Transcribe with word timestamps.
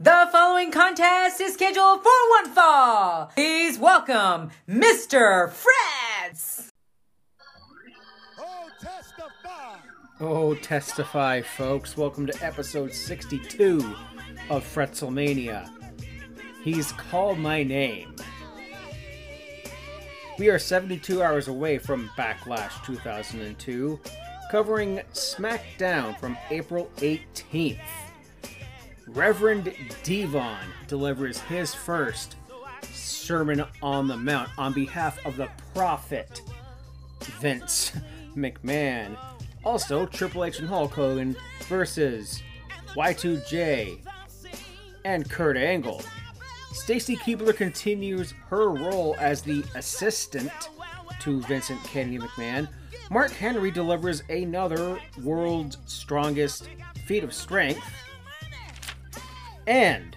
The 0.00 0.28
following 0.32 0.72
contest 0.72 1.40
is 1.40 1.54
scheduled 1.54 2.02
for 2.02 2.10
one 2.30 2.50
fall. 2.50 3.26
Please 3.26 3.78
welcome 3.78 4.50
Mr. 4.68 5.52
Fretz. 5.52 6.72
Oh, 8.36 8.68
testify! 8.80 9.76
Oh, 10.18 10.54
testify, 10.56 11.42
folks. 11.42 11.96
Welcome 11.96 12.26
to 12.26 12.44
episode 12.44 12.92
62 12.92 13.94
of 14.50 14.64
Fretzelmania. 14.64 15.70
He's 16.64 16.90
called 16.90 17.38
my 17.38 17.62
name. 17.62 18.16
We 20.40 20.48
are 20.48 20.58
72 20.58 21.22
hours 21.22 21.46
away 21.46 21.78
from 21.78 22.10
Backlash 22.18 22.84
2002, 22.84 24.00
covering 24.50 25.02
SmackDown 25.12 26.18
from 26.18 26.36
April 26.50 26.90
18th. 26.96 27.78
Reverend 29.06 29.74
Devon 30.02 30.58
delivers 30.88 31.40
his 31.42 31.74
first 31.74 32.36
Sermon 32.92 33.64
on 33.82 34.08
the 34.08 34.16
Mount 34.16 34.50
on 34.58 34.72
behalf 34.72 35.24
of 35.26 35.36
the 35.36 35.48
prophet 35.74 36.42
Vince 37.40 37.92
McMahon. 38.34 39.16
Also, 39.64 40.06
Triple 40.06 40.44
H 40.44 40.58
and 40.58 40.68
Hulk 40.68 40.92
Hogan 40.92 41.36
versus 41.68 42.42
Y2J 42.94 43.98
and 45.04 45.28
Kurt 45.30 45.56
Angle. 45.56 46.02
Stacy 46.72 47.16
Keibler 47.16 47.56
continues 47.56 48.32
her 48.48 48.68
role 48.68 49.16
as 49.18 49.42
the 49.42 49.64
assistant 49.74 50.50
to 51.20 51.40
Vincent 51.42 51.82
Kennedy 51.84 52.18
McMahon. 52.18 52.68
Mark 53.10 53.32
Henry 53.32 53.70
delivers 53.70 54.22
another 54.28 54.98
world's 55.22 55.78
strongest 55.86 56.68
feat 57.06 57.22
of 57.22 57.32
strength. 57.32 57.84
And 59.66 60.16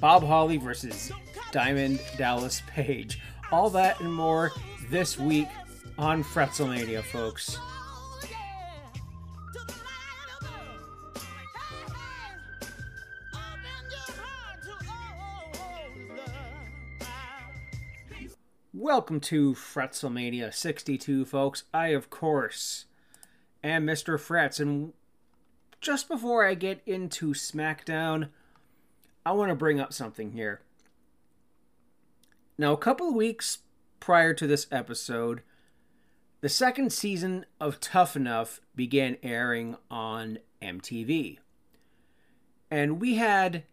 Bob 0.00 0.22
Holly 0.22 0.56
versus 0.56 1.12
Diamond 1.52 2.00
Dallas 2.16 2.62
Page. 2.66 3.20
All 3.50 3.70
that 3.70 4.00
and 4.00 4.12
more 4.12 4.52
this 4.88 5.18
week 5.18 5.48
on 5.98 6.22
Fretzelmania, 6.22 7.02
folks. 7.02 7.58
Welcome 18.72 19.20
to 19.20 19.52
Fretzelmania 19.54 20.54
62, 20.54 21.26
folks. 21.26 21.64
I, 21.74 21.88
of 21.88 22.08
course, 22.08 22.86
am 23.62 23.84
Mr. 23.86 24.18
Fretz, 24.18 24.58
and 24.58 24.94
just 25.80 26.08
before 26.08 26.44
I 26.44 26.54
get 26.54 26.82
into 26.86 27.32
SmackDown, 27.32 28.28
I 29.24 29.32
want 29.32 29.50
to 29.50 29.54
bring 29.54 29.80
up 29.80 29.92
something 29.92 30.32
here. 30.32 30.60
Now, 32.58 32.72
a 32.72 32.78
couple 32.78 33.08
of 33.08 33.14
weeks 33.14 33.58
prior 34.00 34.34
to 34.34 34.46
this 34.46 34.66
episode, 34.70 35.42
the 36.42 36.48
second 36.48 36.92
season 36.92 37.46
of 37.58 37.80
Tough 37.80 38.16
Enough 38.16 38.60
began 38.74 39.16
airing 39.22 39.76
on 39.90 40.38
MTV. 40.62 41.38
And 42.70 43.00
we 43.00 43.16
had 43.16 43.64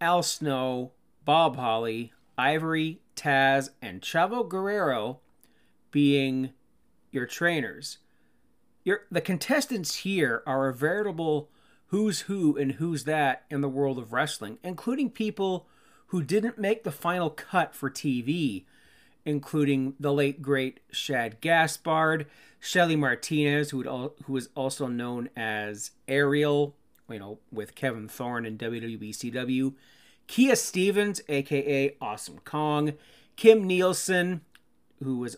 Al 0.00 0.22
Snow, 0.22 0.92
Bob 1.24 1.56
Holly, 1.56 2.12
Ivory, 2.36 3.00
Taz, 3.16 3.70
and 3.82 4.00
Chavo 4.00 4.48
Guerrero 4.48 5.20
being 5.90 6.50
your 7.10 7.26
trainers. 7.26 7.98
Your, 8.88 9.02
the 9.10 9.20
contestants 9.20 9.96
here 9.96 10.42
are 10.46 10.66
a 10.66 10.72
veritable 10.72 11.50
who's 11.88 12.20
who 12.20 12.56
and 12.56 12.72
who's 12.72 13.04
that 13.04 13.44
in 13.50 13.60
the 13.60 13.68
world 13.68 13.98
of 13.98 14.14
wrestling, 14.14 14.56
including 14.64 15.10
people 15.10 15.66
who 16.06 16.22
didn't 16.22 16.56
make 16.56 16.84
the 16.84 16.90
final 16.90 17.28
cut 17.28 17.74
for 17.74 17.90
TV, 17.90 18.64
including 19.26 19.92
the 20.00 20.10
late 20.10 20.40
great 20.40 20.80
Shad 20.90 21.42
Gaspard, 21.42 22.24
Shelly 22.60 22.96
Martinez, 22.96 23.68
who, 23.68 23.76
would, 23.76 23.86
who 24.24 24.32
was 24.32 24.48
also 24.54 24.86
known 24.86 25.28
as 25.36 25.90
Ariel, 26.08 26.74
you 27.10 27.18
know, 27.18 27.40
with 27.52 27.74
Kevin 27.74 28.08
Thorne 28.08 28.46
in 28.46 28.56
WWE 28.56 29.10
CW, 29.10 29.74
Kia 30.28 30.56
Stevens, 30.56 31.20
aka 31.28 31.94
Awesome 32.00 32.38
Kong, 32.38 32.94
Kim 33.36 33.66
Nielsen, 33.66 34.40
who 35.04 35.18
was 35.18 35.36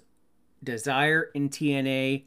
Desire 0.62 1.30
in 1.34 1.48
TNA, 1.48 2.26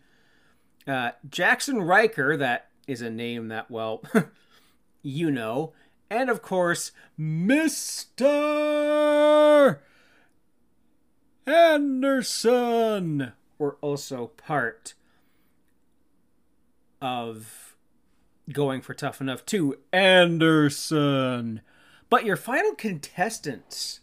uh, 0.87 1.11
Jaxson 1.27 1.85
Ryker, 1.87 2.37
that 2.37 2.69
is 2.87 3.01
a 3.01 3.09
name 3.09 3.47
that, 3.49 3.71
well, 3.71 4.03
you 5.01 5.31
know, 5.31 5.73
and 6.09 6.29
of 6.29 6.41
course, 6.41 6.91
Mr. 7.19 8.19
Anderson 11.45 13.33
were 13.57 13.77
also 13.81 14.27
part 14.27 14.93
of 17.01 17.75
going 18.51 18.81
for 18.81 18.93
Tough 18.93 19.21
Enough 19.21 19.45
too. 19.45 19.77
Anderson. 19.91 21.61
But 22.09 22.25
your 22.25 22.37
final 22.37 22.75
contestants 22.75 24.01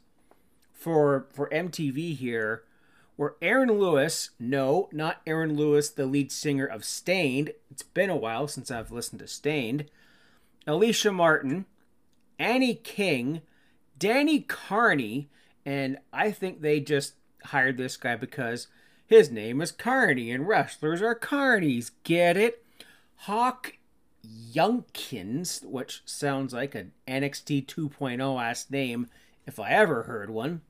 for 0.73 1.27
for 1.31 1.49
MTV 1.51 2.17
here 2.17 2.65
were 3.21 3.37
Aaron 3.43 3.71
Lewis. 3.79 4.31
No, 4.39 4.89
not 4.93 5.21
Aaron 5.27 5.55
Lewis, 5.55 5.91
the 5.91 6.07
lead 6.07 6.33
singer 6.33 6.65
of 6.65 6.87
Staind. 6.87 7.53
It's 7.71 7.83
been 7.83 8.09
a 8.09 8.17
while 8.17 8.49
since 8.49 8.71
I've 8.71 8.91
listened 8.91 9.19
to 9.19 9.27
Staind. 9.27 9.85
Alicia 10.67 11.13
Martin, 11.13 11.67
Annie 12.39 12.77
King, 12.77 13.43
Danny 13.99 14.41
Carney, 14.41 15.29
and 15.67 15.99
I 16.15 16.31
think 16.31 16.63
they 16.63 16.81
just 16.81 17.13
hired 17.45 17.77
this 17.77 17.99
guy 17.99 18.17
because 18.17 18.69
his 19.07 19.31
name 19.31 19.61
is 19.61 19.71
Carney 19.71 20.31
and 20.31 20.49
wrestlers 20.49 21.03
are 21.03 21.15
Carneys. 21.15 21.91
Get 22.05 22.39
it? 22.39 22.65
Hawk 23.17 23.75
Younkins, 24.27 25.63
which 25.67 26.01
sounds 26.07 26.55
like 26.55 26.75
an 26.75 26.93
NXT 27.07 27.67
2.0 27.67 28.43
ass 28.43 28.71
name 28.71 29.09
if 29.47 29.61
I 29.61 29.73
ever 29.73 30.05
heard 30.05 30.31
one. 30.31 30.63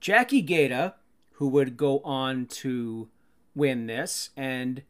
Jackie 0.00 0.42
Gayda, 0.42 0.94
who 1.32 1.48
would 1.48 1.76
go 1.76 2.00
on 2.00 2.46
to 2.46 3.08
win 3.54 3.86
this 3.86 4.30
and 4.36 4.82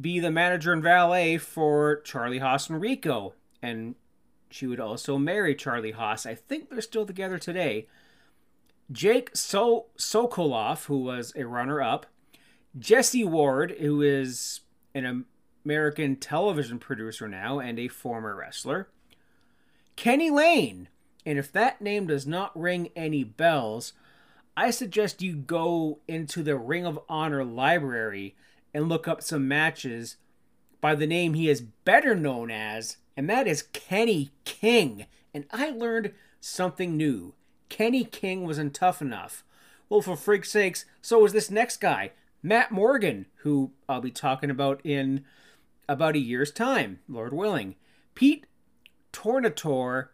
be 0.00 0.18
the 0.18 0.30
manager 0.30 0.72
and 0.72 0.82
valet 0.82 1.38
for 1.38 2.00
Charlie 2.00 2.38
Haas 2.38 2.68
and 2.68 2.80
Rico. 2.80 3.34
And 3.62 3.94
she 4.50 4.66
would 4.66 4.80
also 4.80 5.18
marry 5.18 5.54
Charlie 5.54 5.92
Haas. 5.92 6.26
I 6.26 6.34
think 6.34 6.68
they're 6.68 6.80
still 6.80 7.06
together 7.06 7.38
today. 7.38 7.86
Jake 8.90 9.30
so- 9.34 9.86
Sokolov, 9.96 10.86
who 10.86 10.98
was 10.98 11.32
a 11.36 11.44
runner 11.44 11.80
up. 11.80 12.06
Jesse 12.78 13.24
Ward, 13.24 13.76
who 13.78 14.02
is 14.02 14.60
an 14.94 15.24
American 15.64 16.16
television 16.16 16.78
producer 16.78 17.28
now 17.28 17.58
and 17.58 17.78
a 17.78 17.88
former 17.88 18.34
wrestler. 18.34 18.88
Kenny 19.96 20.30
Lane. 20.30 20.88
And 21.24 21.38
if 21.38 21.52
that 21.52 21.80
name 21.80 22.08
does 22.08 22.26
not 22.26 22.58
ring 22.58 22.90
any 22.96 23.22
bells, 23.22 23.92
I 24.56 24.70
suggest 24.70 25.22
you 25.22 25.34
go 25.36 26.00
into 26.06 26.42
the 26.42 26.56
Ring 26.56 26.84
of 26.84 27.00
Honor 27.08 27.44
library 27.44 28.36
and 28.74 28.88
look 28.88 29.08
up 29.08 29.22
some 29.22 29.48
matches 29.48 30.16
by 30.80 30.94
the 30.94 31.06
name 31.06 31.34
he 31.34 31.48
is 31.48 31.60
better 31.60 32.14
known 32.14 32.50
as, 32.50 32.98
and 33.16 33.30
that 33.30 33.46
is 33.46 33.62
Kenny 33.72 34.30
King. 34.44 35.06
And 35.32 35.46
I 35.50 35.70
learned 35.70 36.12
something 36.40 36.96
new. 36.96 37.34
Kenny 37.68 38.04
King 38.04 38.44
wasn't 38.44 38.74
tough 38.74 39.00
enough. 39.00 39.44
Well, 39.88 40.02
for 40.02 40.16
freak's 40.16 40.50
sakes, 40.50 40.84
so 41.00 41.20
was 41.20 41.32
this 41.32 41.50
next 41.50 41.80
guy, 41.80 42.12
Matt 42.42 42.72
Morgan, 42.72 43.26
who 43.36 43.72
I'll 43.88 44.00
be 44.00 44.10
talking 44.10 44.50
about 44.50 44.80
in 44.84 45.24
about 45.88 46.16
a 46.16 46.20
year's 46.20 46.50
time, 46.50 47.00
Lord 47.08 47.32
willing. 47.32 47.76
Pete 48.14 48.46
Tornator 49.12 50.08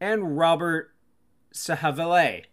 and 0.00 0.38
Robert 0.38 0.92
Sahavele, 1.52 2.44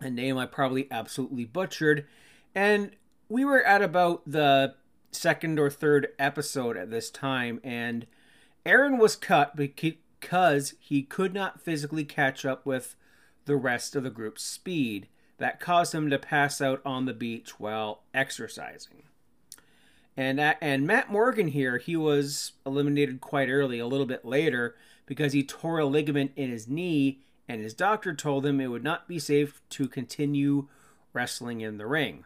a 0.00 0.10
name 0.10 0.36
I 0.38 0.46
probably 0.46 0.88
absolutely 0.90 1.44
butchered. 1.44 2.06
And 2.54 2.92
we 3.28 3.44
were 3.44 3.62
at 3.62 3.82
about 3.82 4.22
the 4.26 4.74
second 5.10 5.58
or 5.58 5.70
third 5.70 6.08
episode 6.18 6.76
at 6.76 6.90
this 6.90 7.10
time, 7.10 7.60
and 7.62 8.06
Aaron 8.66 8.98
was 8.98 9.16
cut 9.16 9.56
because 9.56 10.74
he 10.80 11.02
could 11.02 11.34
not 11.34 11.60
physically 11.60 12.04
catch 12.04 12.44
up 12.44 12.64
with 12.66 12.96
the 13.44 13.56
rest 13.56 13.94
of 13.94 14.02
the 14.02 14.10
group's 14.10 14.42
speed. 14.42 15.08
That 15.38 15.60
caused 15.60 15.94
him 15.94 16.10
to 16.10 16.18
pass 16.18 16.60
out 16.60 16.80
on 16.84 17.06
the 17.06 17.12
beach 17.12 17.58
while 17.58 18.02
exercising. 18.14 19.02
And 20.16 20.38
and 20.40 20.86
Matt 20.86 21.10
Morgan 21.10 21.48
here, 21.48 21.78
he 21.78 21.96
was 21.96 22.52
eliminated 22.64 23.20
quite 23.20 23.48
early, 23.48 23.80
a 23.80 23.86
little 23.86 24.06
bit 24.06 24.24
later, 24.24 24.76
because 25.06 25.32
he 25.32 25.42
tore 25.42 25.80
a 25.80 25.86
ligament 25.86 26.30
in 26.36 26.50
his 26.50 26.68
knee, 26.68 27.20
and 27.48 27.60
his 27.60 27.74
doctor 27.74 28.14
told 28.14 28.46
him 28.46 28.60
it 28.60 28.68
would 28.68 28.84
not 28.84 29.08
be 29.08 29.18
safe 29.18 29.60
to 29.70 29.88
continue 29.88 30.68
wrestling 31.12 31.60
in 31.60 31.78
the 31.78 31.86
ring. 31.86 32.24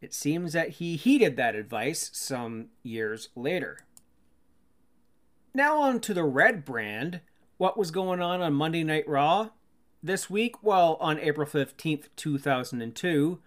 It 0.00 0.12
seems 0.12 0.52
that 0.52 0.70
he 0.70 0.96
heeded 0.96 1.36
that 1.36 1.54
advice 1.54 2.10
some 2.12 2.66
years 2.82 3.30
later. 3.34 3.78
Now 5.54 5.80
on 5.80 6.00
to 6.00 6.12
the 6.12 6.24
red 6.24 6.64
brand. 6.64 7.20
What 7.56 7.78
was 7.78 7.90
going 7.90 8.20
on 8.20 8.42
on 8.42 8.54
Monday 8.54 8.84
Night 8.84 9.08
Raw 9.08 9.50
this 10.02 10.28
week? 10.28 10.62
Well, 10.62 10.98
on 11.00 11.18
April 11.20 11.46
15th, 11.46 12.08
2002, 12.16 13.38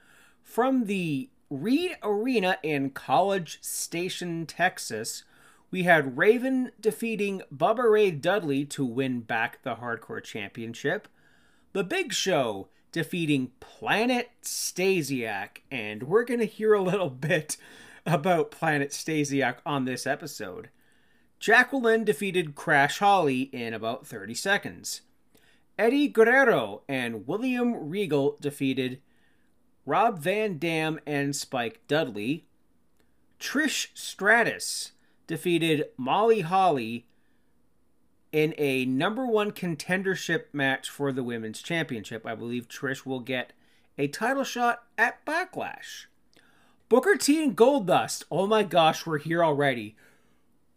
from 0.42 0.86
the 0.86 1.30
Reed 1.50 1.98
Arena 2.02 2.58
in 2.64 2.90
College 2.90 3.60
Station, 3.62 4.46
Texas, 4.46 5.24
we 5.70 5.84
had 5.84 6.18
Raven 6.18 6.72
defeating 6.80 7.42
Bubba 7.54 7.90
Ray 7.92 8.12
Dudley 8.12 8.66
to 8.66 8.86
win 8.86 9.22
back 9.22 9.62
the 9.64 9.76
Hardcore 9.76 10.24
Championship. 10.24 11.08
The 11.74 11.84
Big 11.84 12.14
Show 12.14 12.70
defeating 12.92 13.52
Planet 13.60 14.30
Stasiak, 14.42 15.60
and 15.70 16.04
we're 16.04 16.24
going 16.24 16.40
to 16.40 16.46
hear 16.46 16.74
a 16.74 16.82
little 16.82 17.10
bit 17.12 17.58
about 18.06 18.52
Planet 18.52 18.92
Stasiak 18.92 19.58
on 19.66 19.86
this 19.86 20.08
episode. 20.08 20.70
Jacqueline 21.40 22.04
defeated 22.04 22.56
Crash 22.56 23.00
Holly 23.00 23.42
in 23.42 23.74
about 23.74 24.08
30 24.08 24.34
seconds. 24.34 25.02
Eddie 25.78 26.08
Guerrero 26.08 26.82
and 26.88 27.28
William 27.28 27.90
Regal 27.90 28.38
defeated 28.42 29.00
Rob 29.86 30.20
Van 30.20 30.58
Dam 30.58 31.00
and 31.06 31.36
Spike 31.36 31.82
Dudley. 31.88 32.48
Trish 33.40 33.90
Stratus 33.94 34.94
defeated 35.28 35.90
Molly 35.98 36.42
Holly 36.42 37.06
in 38.32 38.54
a 38.58 38.86
number 38.86 39.26
one 39.26 39.52
contendership 39.52 40.46
match 40.54 40.90
for 40.90 41.12
the 41.12 41.24
women's 41.24 41.62
championship. 41.62 42.26
I 42.26 42.36
believe 42.36 42.68
Trish 42.68 43.06
will 43.06 43.20
get 43.20 43.54
a 43.98 44.08
title 44.08 44.44
shot 44.44 44.84
at 44.98 45.26
Backlash. 45.26 46.06
Booker 46.90 47.16
T 47.16 47.44
and 47.44 47.56
Goldust. 47.56 48.24
Oh 48.32 48.48
my 48.48 48.64
gosh, 48.64 49.06
we're 49.06 49.18
here 49.18 49.44
already. 49.44 49.96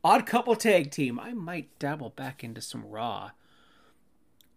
Odd 0.02 0.26
couple 0.26 0.56
tag 0.56 0.90
team. 0.90 1.20
I 1.20 1.32
might 1.32 1.78
dabble 1.78 2.10
back 2.10 2.42
into 2.42 2.60
some 2.60 2.84
Raw 2.84 3.30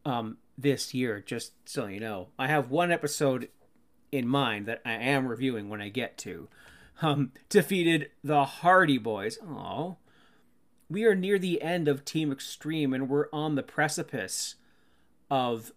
um, 0.06 0.38
this 0.58 0.94
year, 0.94 1.22
just 1.26 1.52
so 1.66 1.88
you 1.88 2.00
know. 2.00 2.30
I 2.40 2.48
have 2.48 2.72
one 2.72 2.92
episode 2.92 3.50
in 4.12 4.28
mind 4.28 4.66
that 4.68 4.82
I 4.86 4.94
am 4.94 5.28
reviewing 5.28 5.70
when 5.70 5.82
I 5.82 5.90
get 5.90 6.18
to. 6.20 6.48
Um, 7.02 7.32
defeated 7.50 8.12
the 8.24 8.46
Hardy 8.46 8.98
Boys. 8.98 9.38
Oh, 9.46 9.98
we 10.90 11.06
are 11.06 11.16
near 11.16 11.40
the 11.40 11.62
end 11.62 11.88
of 11.88 12.06
Team 12.06 12.32
Extreme 12.32 12.94
and 12.94 13.10
we're 13.10 13.28
on 13.34 13.56
the 13.56 13.64
precipice 13.64 14.56
of 15.30 15.72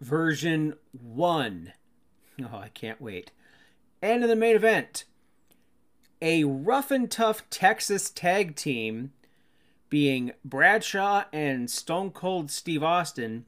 version 0.00 0.74
1. 0.92 1.72
Oh, 2.42 2.58
I 2.58 2.68
can't 2.68 3.00
wait. 3.00 3.32
And 4.00 4.22
in 4.22 4.28
the 4.28 4.36
main 4.36 4.56
event, 4.56 5.04
a 6.20 6.44
rough 6.44 6.90
and 6.90 7.10
tough 7.10 7.48
Texas 7.50 8.08
tag 8.08 8.54
team 8.54 9.12
being 9.90 10.32
Bradshaw 10.44 11.24
and 11.32 11.70
Stone 11.70 12.12
Cold 12.12 12.50
Steve 12.50 12.82
Austin 12.82 13.44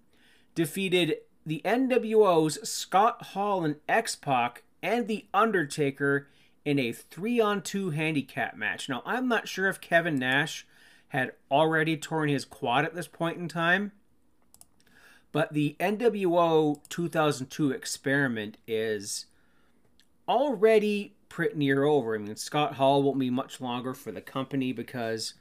defeated 0.55 1.19
the 1.47 1.63
NWO's 1.65 2.69
Scott 2.69 3.23
Hall 3.29 3.65
and 3.65 3.77
X 3.89 4.17
Pac 4.17 4.63
and 4.83 5.09
The 5.09 5.27
Undertaker 5.33 6.29
in 6.65 6.79
a 6.79 6.93
three 6.93 7.41
on 7.41 7.63
two 7.63 7.91
handicap 7.91 8.57
match. 8.57 8.89
Now, 8.89 9.03
I'm 9.05 9.29
not 9.29 9.49
sure 9.49 9.69
if 9.69 9.81
Kevin 9.81 10.19
Nash 10.19 10.67
had 11.09 11.33
already 11.51 11.97
torn 11.97 12.29
his 12.29 12.45
quad 12.45 12.85
at 12.85 12.95
this 12.95 13.07
point 13.07 13.39
in 13.39 13.49
time. 13.49 13.93
But 15.31 15.53
the 15.53 15.77
NWO 15.81 16.81
2002 16.89 17.71
experiment 17.73 18.57
is 18.67 19.27
already 20.29 21.15
pretty 21.29 21.57
near 21.57 21.85
over. 21.85 22.15
I 22.15 22.19
mean, 22.19 22.37
Scott 22.37 22.75
Hall 22.75 23.03
won't 23.03 23.19
be 23.19 23.31
much 23.31 23.61
longer 23.61 23.95
for 23.95 24.13
the 24.13 24.21
company 24.21 24.73
because, 24.73 25.35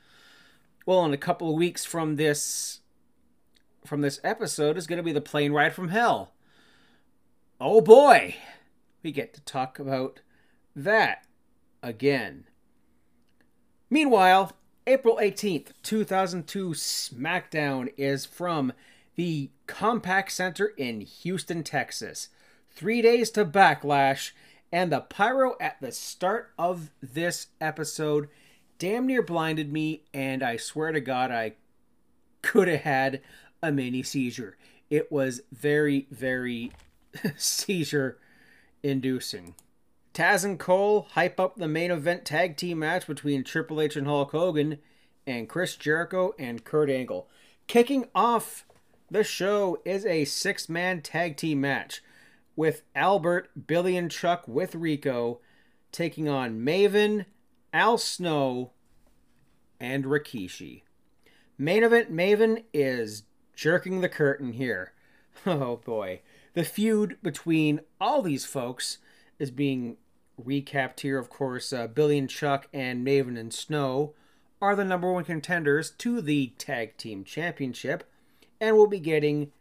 well, 0.86 1.06
in 1.06 1.14
a 1.14 1.18
couple 1.18 1.50
of 1.50 1.56
weeks 1.56 1.86
from 1.86 2.16
this 2.16 2.80
from 3.86 4.02
this 4.02 4.20
episode 4.24 4.78
is 4.78 4.88
going 4.88 4.98
to 4.98 5.04
be 5.04 5.12
the 5.12 5.22
plane 5.22 5.52
ride 5.52 5.74
from 5.74 5.90
hell. 5.90 6.32
Oh 7.60 7.82
boy, 7.82 8.36
we 9.04 9.12
get 9.12 9.34
to 9.34 9.42
talk 9.42 9.78
about 9.78 10.22
that 10.76 11.26
again. 11.82 12.46
Meanwhile, 13.90 14.54
April 14.88 15.18
18th, 15.22 15.68
2002 15.84 16.70
SmackDown 16.70 17.94
is 17.98 18.26
from 18.26 18.74
the 19.16 19.52
Compaq 19.68 20.30
Center 20.30 20.74
in 20.78 21.02
Houston, 21.02 21.64
Texas. 21.64 22.30
Three 22.72 23.02
days 23.02 23.30
to 23.32 23.46
Backlash, 23.46 24.32
and 24.72 24.92
the 24.92 25.02
pyro 25.02 25.56
at 25.62 25.80
the 25.80 25.92
start 25.92 26.52
of 26.58 26.90
this 27.02 27.48
episode 27.62 28.28
damn 28.80 29.08
near 29.08 29.22
blinded 29.22 29.72
me, 29.72 30.04
and 30.14 30.44
I 30.44 30.58
swear 30.58 30.92
to 30.92 31.00
God, 31.00 31.32
I 31.32 31.54
could 32.42 32.68
have 32.68 32.82
had 32.82 33.22
a 33.62 33.72
mini 33.72 34.04
seizure. 34.04 34.58
It 34.90 35.12
was 35.12 35.42
very, 35.52 36.08
very 36.12 36.72
seizure 37.38 38.18
inducing. 38.84 39.56
Taz 40.14 40.46
and 40.46 40.60
Cole 40.60 41.08
hype 41.14 41.40
up 41.40 41.56
the 41.56 41.68
main 41.68 41.90
event 41.90 42.24
tag 42.24 42.56
team 42.56 42.80
match 42.80 43.08
between 43.08 43.44
Triple 43.44 43.82
H 43.82 43.96
and 43.96 44.06
Hulk 44.06 44.32
Hogan 44.32 44.78
and 45.26 45.50
Chris 45.50 45.76
Jericho 45.76 46.36
and 46.38 46.64
Kurt 46.64 46.90
Angle. 46.90 47.28
Kicking 47.66 48.06
off 48.14 48.66
the 49.10 49.24
show 49.24 49.80
is 49.84 50.06
a 50.06 50.26
six 50.26 50.70
man 50.70 51.02
tag 51.02 51.36
team 51.36 51.62
match 51.62 52.04
with 52.56 52.84
Albert, 52.96 53.50
Billy, 53.66 53.98
and 53.98 54.12
Chuck 54.12 54.48
with 54.48 54.76
Rico 54.76 55.40
taking 55.92 56.30
on 56.30 56.60
Maven, 56.60 57.26
Al 57.74 57.98
Snow, 57.98 58.72
and 59.80 60.06
Rikishi. 60.06 60.84
Main 61.58 61.84
event 61.84 62.14
Maven 62.14 62.64
is 62.72 63.24
jerking 63.56 64.02
the 64.02 64.10
curtain 64.10 64.54
here. 64.54 64.94
Oh 65.48 65.82
boy. 65.84 66.22
The 66.54 66.64
feud 66.64 67.18
between 67.24 67.82
all 68.00 68.22
these 68.22 68.46
folks 68.46 69.00
is 69.40 69.50
being 69.52 69.98
recapped 70.42 71.02
here, 71.02 71.18
of 71.18 71.30
course, 71.30 71.72
uh, 71.74 71.88
Billy 71.88 72.18
and 72.18 72.30
Chuck 72.30 72.68
and 72.74 73.06
Maven 73.06 73.38
and 73.38 73.54
Snow 73.54 74.14
are 74.62 74.76
the 74.76 74.86
number 74.86 75.12
one 75.12 75.26
contenders 75.26 75.92
to 75.92 76.22
the 76.22 76.54
Tag 76.58 76.98
Team 76.98 77.24
Championship 77.24 78.10
and 78.62 78.76
will 78.76 78.88
be 78.88 79.00
getting 79.00 79.52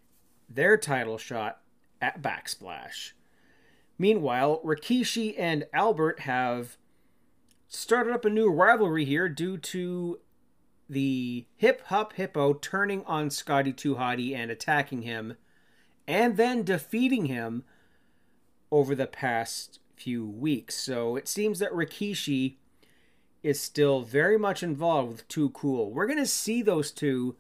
their 0.49 0.77
title 0.77 1.19
shot 1.19 1.61
at 2.01 2.23
Backsplash. 2.23 3.13
Meanwhile, 3.99 4.61
Rikishi 4.65 5.35
and 5.39 5.67
Albert 5.73 6.21
have 6.21 6.77
started 7.69 8.13
up 8.13 8.25
a 8.25 8.31
new 8.31 8.49
rivalry 8.49 9.05
here 9.05 9.29
due 9.29 9.59
to 9.59 10.21
the 10.89 11.47
Hip 11.57 11.83
Hop 11.87 12.15
Hippo 12.15 12.55
turning 12.55 13.05
on 13.05 13.31
Scotty 13.31 13.73
2 13.73 13.97
Hotty 13.97 14.35
and 14.35 14.51
attacking 14.51 15.03
him, 15.03 15.37
and 16.07 16.37
then 16.37 16.63
defeating 16.65 17.27
him 17.27 17.65
over 18.71 18.95
the 18.95 19.07
past 19.07 19.81
few 20.03 20.27
weeks. 20.27 20.75
So 20.75 21.17
it 21.17 21.29
seems 21.29 21.59
that 21.61 21.73
Rikishi 21.73 22.57
is 23.43 23.61
still 23.61 24.03
very 24.03 24.39
much 24.39 24.63
involved 24.63 25.09
with 25.09 25.29
Too 25.29 25.51
Cool. 25.51 25.91
We're 25.91 26.07
going 26.07 26.19
to 26.19 26.27
see 26.27 26.63
those 26.63 26.91
two 26.91 27.37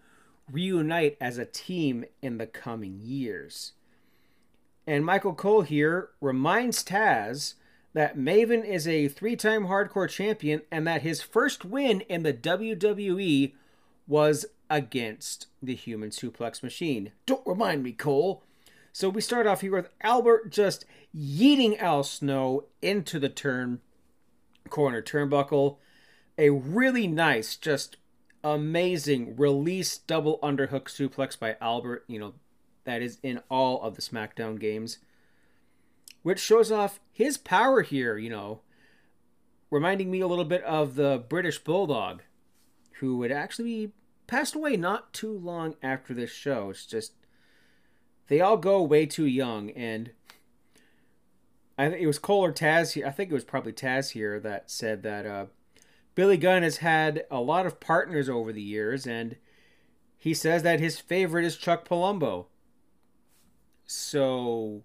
reunite 0.51 1.17
as 1.21 1.39
a 1.39 1.45
team 1.45 2.05
in 2.21 2.39
the 2.39 2.47
coming 2.47 3.01
years. 3.01 3.73
And 4.87 5.05
Michael 5.05 5.35
Cole 5.35 5.63
here 5.63 6.11
reminds 6.21 6.83
Taz 6.83 7.55
that 7.95 8.17
Maven 8.17 8.65
is 8.65 8.89
a 8.89 9.09
three 9.09 9.37
time 9.37 9.67
hardcore 9.67 10.09
champion 10.09 10.63
and 10.71 10.87
that 10.87 11.03
his 11.03 11.23
first 11.23 11.65
win 11.65 12.01
in 12.03 12.23
the 12.23 12.33
WWE 12.33 13.53
was 14.07 14.47
against 14.69 15.47
the 15.63 15.75
human 15.75 16.11
suplex 16.11 16.63
machine. 16.63 17.13
Don't 17.27 17.47
remind 17.47 17.83
me, 17.83 17.93
Cole. 17.93 18.43
So 18.95 19.09
we 19.09 19.23
start 19.23 19.47
off 19.47 19.63
here 19.63 19.73
with 19.73 19.89
Albert 20.03 20.51
just 20.51 20.85
yeeting 21.17 21.81
Al 21.81 22.03
Snow 22.03 22.67
into 22.83 23.19
the 23.19 23.31
turn 23.31 23.81
corner 24.69 25.01
turnbuckle. 25.01 25.79
A 26.37 26.51
really 26.51 27.07
nice, 27.07 27.57
just 27.57 27.97
amazing 28.45 29.35
release 29.37 29.97
double 29.97 30.39
underhook 30.43 30.89
suplex 30.89 31.39
by 31.39 31.57
Albert. 31.59 32.05
You 32.07 32.19
know, 32.19 32.35
that 32.85 33.01
is 33.01 33.19
in 33.23 33.41
all 33.51 33.81
of 33.81 33.97
the 33.97 34.03
SmackDown 34.03 34.61
games, 34.61 34.99
which 36.23 36.39
shows 36.39 36.71
off 36.71 37.01
his 37.11 37.39
power 37.39 37.81
here. 37.81 38.19
You 38.19 38.29
know, 38.29 38.61
reminding 39.71 40.11
me 40.11 40.21
a 40.21 40.27
little 40.27 40.45
bit 40.45 40.63
of 40.65 40.97
the 40.97 41.25
British 41.31 41.59
Bulldog, 41.59 42.23
who 43.01 43.17
would 43.17 43.33
actually 43.33 43.87
be 43.87 43.93
passed 44.27 44.55
away 44.55 44.77
not 44.77 45.15
too 45.15 45.33
long 45.33 45.77
after 45.83 46.13
this 46.13 46.31
show. 46.31 46.69
It's 46.69 46.85
just 46.85 47.15
they 48.33 48.41
all 48.41 48.57
go 48.57 48.81
way 48.81 49.05
too 49.05 49.27
young, 49.27 49.69
and 49.73 50.11
I 51.77 51.91
think 51.91 52.01
it 52.01 52.07
was 52.07 52.19
Cole 52.19 52.47
or 52.47 52.51
Taz. 52.51 53.07
I 53.07 53.11
think 53.11 53.31
it 53.31 53.35
was 53.35 53.45
probably 53.45 53.75
Taz 53.75 54.13
here 54.13 54.41
that 54.41 54.71
said 54.71 55.03
that 55.03 55.27
uh, 55.27 55.47
Billy 56.15 56.39
Gunn 56.39 56.63
has 56.63 56.79
had 56.79 57.27
a 57.31 57.43
lot 57.43 57.67
of 57.67 57.79
partners 57.79 58.31
over 58.31 58.51
the 58.51 58.63
years, 58.63 59.07
and 59.07 59.37
he 60.17 60.33
says 60.33 60.63
that 60.63 60.81
his 60.81 60.99
favorite 60.99 61.45
is 61.45 61.59
Chuck 61.59 61.87
Palumbo. 61.87 62.47
So 63.85 64.81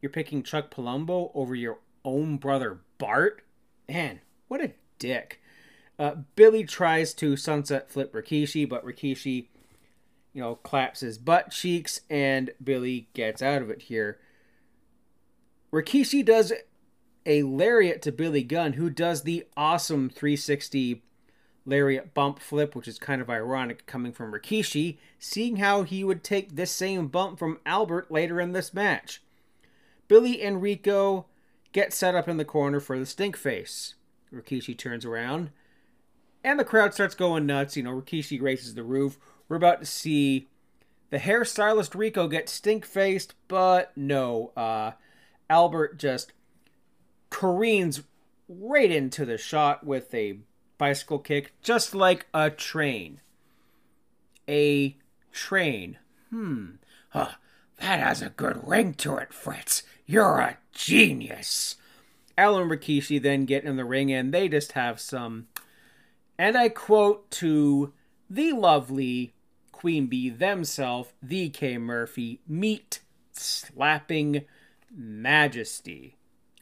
you're 0.00 0.10
picking 0.10 0.42
Chuck 0.42 0.74
Palumbo 0.74 1.30
over 1.36 1.54
your 1.54 1.78
own 2.04 2.38
brother 2.38 2.80
Bart? 2.98 3.44
Man, 3.88 4.18
what 4.48 4.60
a 4.60 4.72
dick. 4.98 5.40
Uh, 5.96 6.16
Billy 6.34 6.64
tries 6.64 7.14
to 7.14 7.36
sunset 7.36 7.88
flip 7.88 8.12
Rikishi, 8.12 8.68
but 8.68 8.84
Rikishi, 8.84 9.46
you 10.32 10.40
know, 10.40 10.56
claps 10.56 11.00
his 11.00 11.18
butt 11.18 11.50
cheeks, 11.50 12.00
and 12.08 12.50
Billy 12.62 13.08
gets 13.14 13.42
out 13.42 13.62
of 13.62 13.70
it 13.70 13.82
here. 13.82 14.18
Rikishi 15.72 16.24
does 16.24 16.52
a 17.24 17.42
lariat 17.42 18.02
to 18.02 18.12
Billy 18.12 18.42
Gunn, 18.42 18.74
who 18.74 18.90
does 18.90 19.22
the 19.22 19.46
awesome 19.56 20.08
360 20.08 21.02
lariat 21.64 22.14
bump 22.14 22.38
flip, 22.38 22.74
which 22.74 22.88
is 22.88 22.98
kind 22.98 23.22
of 23.22 23.30
ironic 23.30 23.86
coming 23.86 24.12
from 24.12 24.32
Rikishi, 24.32 24.98
seeing 25.18 25.56
how 25.56 25.82
he 25.82 26.04
would 26.04 26.24
take 26.24 26.56
this 26.56 26.70
same 26.70 27.08
bump 27.08 27.38
from 27.38 27.60
Albert 27.64 28.10
later 28.10 28.40
in 28.40 28.52
this 28.52 28.74
match. 28.74 29.22
Billy 30.08 30.42
and 30.42 30.60
Rico 30.60 31.26
get 31.72 31.92
set 31.92 32.14
up 32.14 32.28
in 32.28 32.36
the 32.36 32.44
corner 32.44 32.80
for 32.80 32.98
the 32.98 33.06
stink 33.06 33.36
face. 33.36 33.94
Rikishi 34.34 34.76
turns 34.76 35.04
around, 35.04 35.50
and 36.42 36.58
the 36.58 36.64
crowd 36.64 36.94
starts 36.94 37.14
going 37.14 37.46
nuts. 37.46 37.76
You 37.76 37.82
know, 37.84 37.92
Rikishi 37.92 38.40
races 38.40 38.74
the 38.74 38.82
roof. 38.82 39.18
We're 39.52 39.56
about 39.56 39.80
to 39.80 39.86
see 39.86 40.48
the 41.10 41.18
hairstylist 41.18 41.94
Rico 41.94 42.26
get 42.26 42.48
stink 42.48 42.86
faced, 42.86 43.34
but 43.48 43.94
no. 43.94 44.50
Uh, 44.56 44.92
Albert 45.50 45.98
just 45.98 46.32
careens 47.28 48.00
right 48.48 48.90
into 48.90 49.26
the 49.26 49.36
shot 49.36 49.84
with 49.84 50.14
a 50.14 50.38
bicycle 50.78 51.18
kick, 51.18 51.52
just 51.60 51.94
like 51.94 52.28
a 52.32 52.48
train. 52.48 53.20
A 54.48 54.96
train. 55.32 55.98
Hmm. 56.30 56.76
Huh. 57.10 57.32
That 57.78 58.00
has 58.00 58.22
a 58.22 58.30
good 58.30 58.66
ring 58.66 58.94
to 58.94 59.18
it, 59.18 59.32
Fretz. 59.32 59.82
You're 60.06 60.38
a 60.38 60.56
genius. 60.72 61.76
Alan 62.38 62.70
Rikishi 62.70 63.20
then 63.20 63.44
get 63.44 63.64
in 63.64 63.76
the 63.76 63.84
ring 63.84 64.10
and 64.10 64.32
they 64.32 64.48
just 64.48 64.72
have 64.72 64.98
some, 64.98 65.48
and 66.38 66.56
I 66.56 66.70
quote 66.70 67.30
to 67.32 67.92
the 68.30 68.52
lovely 68.52 69.34
Queen 69.82 70.06
Bee 70.06 70.30
themselves, 70.30 71.08
the 71.20 71.48
K 71.48 71.76
Murphy, 71.76 72.40
meat 72.46 73.00
slapping 73.32 74.44
majesty. 74.94 76.18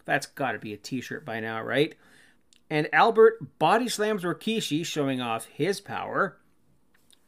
That's 0.06 0.24
got 0.24 0.52
to 0.52 0.58
be 0.58 0.72
a 0.72 0.78
t 0.78 1.02
shirt 1.02 1.26
by 1.26 1.38
now, 1.38 1.60
right? 1.60 1.94
And 2.70 2.88
Albert 2.94 3.58
body 3.58 3.90
slams 3.90 4.24
Rikishi, 4.24 4.86
showing 4.86 5.20
off 5.20 5.44
his 5.44 5.82
power. 5.82 6.38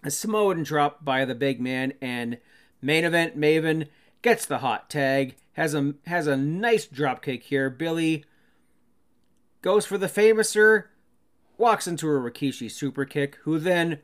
A 0.03 0.11
Samoan 0.11 0.63
drop 0.63 1.05
by 1.05 1.27
the 1.27 1.35
big 1.35 1.61
man, 1.61 1.93
and 2.01 2.39
main 2.81 3.05
event 3.05 3.39
Maven 3.39 3.89
gets 4.23 4.47
the 4.47 4.61
hot 4.61 4.89
tag. 4.89 5.37
Has 5.53 5.75
a 5.75 5.93
has 6.07 6.27
a 6.27 6.39
nice 6.39 6.87
drop 6.87 7.21
kick 7.21 7.43
here. 7.43 7.69
Billy 7.69 8.25
goes 9.61 9.85
for 9.85 9.99
the 9.99 10.07
Fameasser, 10.07 10.85
walks 11.59 11.87
into 11.87 12.09
a 12.09 12.13
Rikishi 12.13 12.71
super 12.71 13.05
kick, 13.05 13.37
who 13.43 13.59
then 13.59 13.99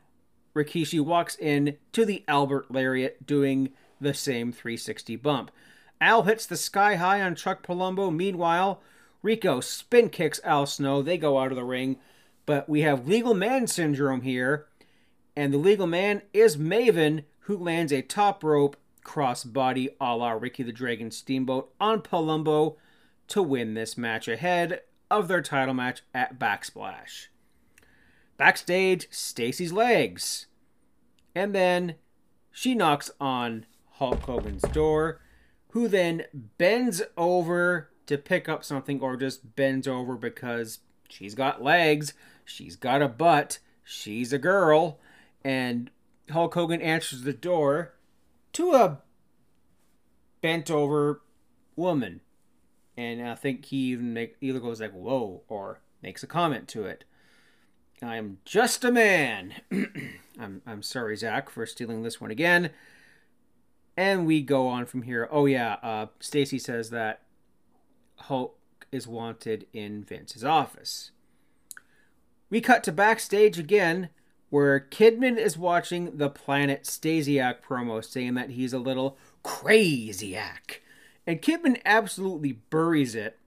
Rikishi 0.59 0.99
walks 0.99 1.35
in 1.35 1.77
to 1.93 2.05
the 2.05 2.23
Albert 2.27 2.71
lariat, 2.71 3.25
doing 3.25 3.69
the 4.01 4.13
same 4.13 4.51
360 4.51 5.15
bump. 5.17 5.51
Al 6.01 6.23
hits 6.23 6.45
the 6.45 6.57
sky 6.57 6.95
high 6.95 7.21
on 7.21 7.35
Chuck 7.35 7.65
Palumbo. 7.65 8.13
Meanwhile, 8.13 8.81
Rico 9.21 9.59
spin 9.59 10.09
kicks 10.09 10.39
Al 10.43 10.65
Snow. 10.65 11.01
They 11.01 11.17
go 11.17 11.39
out 11.39 11.51
of 11.51 11.57
the 11.57 11.63
ring. 11.63 11.97
But 12.45 12.69
we 12.69 12.81
have 12.81 13.07
legal 13.07 13.33
man 13.33 13.67
syndrome 13.67 14.21
here. 14.21 14.67
And 15.35 15.53
the 15.53 15.57
legal 15.57 15.87
man 15.87 16.21
is 16.33 16.57
Maven, 16.57 17.23
who 17.41 17.57
lands 17.57 17.91
a 17.91 18.01
top 18.01 18.43
rope 18.43 18.77
crossbody 19.03 19.89
a 19.99 20.15
la 20.15 20.31
Ricky 20.31 20.63
the 20.63 20.71
Dragon 20.71 21.11
Steamboat 21.11 21.73
on 21.79 22.01
Palumbo 22.01 22.75
to 23.27 23.41
win 23.41 23.73
this 23.73 23.97
match 23.97 24.27
ahead 24.27 24.81
of 25.09 25.27
their 25.27 25.41
title 25.41 25.73
match 25.73 26.01
at 26.13 26.37
Backsplash. 26.37 27.27
Backstage, 28.37 29.07
Stacy's 29.11 29.73
legs. 29.73 30.45
And 31.35 31.53
then 31.53 31.95
she 32.51 32.75
knocks 32.75 33.11
on 33.19 33.65
Hulk 33.93 34.23
Hogan's 34.23 34.63
door 34.63 35.21
who 35.69 35.87
then 35.87 36.23
bends 36.57 37.01
over 37.15 37.89
to 38.07 38.17
pick 38.17 38.49
up 38.49 38.63
something 38.63 39.01
or 39.01 39.15
just 39.15 39.55
bends 39.55 39.87
over 39.87 40.15
because 40.15 40.79
she's 41.07 41.35
got 41.35 41.63
legs, 41.63 42.13
she's 42.43 42.75
got 42.75 43.01
a 43.01 43.07
butt, 43.07 43.59
she's 43.83 44.33
a 44.33 44.39
girl, 44.39 44.99
and 45.43 45.91
Hulk 46.31 46.53
Hogan 46.53 46.81
answers 46.81 47.21
the 47.21 47.33
door 47.33 47.93
to 48.53 48.73
a 48.73 48.99
bent 50.41 50.71
over 50.71 51.21
woman. 51.75 52.21
And 52.97 53.21
I 53.27 53.35
think 53.35 53.65
he 53.65 53.77
even 53.91 54.13
make, 54.13 54.35
either 54.41 54.59
goes 54.59 54.81
like, 54.81 54.91
whoa, 54.91 55.43
or 55.47 55.81
makes 56.01 56.23
a 56.23 56.27
comment 56.27 56.67
to 56.69 56.85
it. 56.85 57.05
I'm 58.01 58.37
just 58.45 58.83
a 58.83 58.91
man. 58.91 59.55
I'm, 60.39 60.61
I'm 60.65 60.81
sorry, 60.81 61.17
Zach, 61.17 61.49
for 61.49 61.65
stealing 61.65 62.03
this 62.03 62.21
one 62.21 62.31
again. 62.31 62.71
And 63.97 64.25
we 64.25 64.41
go 64.41 64.67
on 64.67 64.85
from 64.85 65.01
here. 65.01 65.27
Oh 65.29 65.45
yeah, 65.45 65.77
uh, 65.83 66.07
Stacy 66.19 66.59
says 66.59 66.89
that 66.91 67.21
Hulk 68.15 68.57
is 68.91 69.07
wanted 69.07 69.67
in 69.73 70.03
Vince's 70.03 70.43
office. 70.43 71.11
We 72.49 72.61
cut 72.61 72.83
to 72.85 72.91
backstage 72.91 73.59
again, 73.59 74.09
where 74.49 74.79
Kidman 74.79 75.37
is 75.37 75.57
watching 75.57 76.17
the 76.17 76.29
Planet 76.29 76.83
Stasiak 76.83 77.61
promo, 77.61 78.03
saying 78.03 78.33
that 78.35 78.51
he's 78.51 78.73
a 78.73 78.79
little 78.79 79.17
crazyak. 79.43 80.79
And 81.27 81.41
Kidman 81.41 81.81
absolutely 81.85 82.53
buries 82.53 83.13
it 83.13 83.37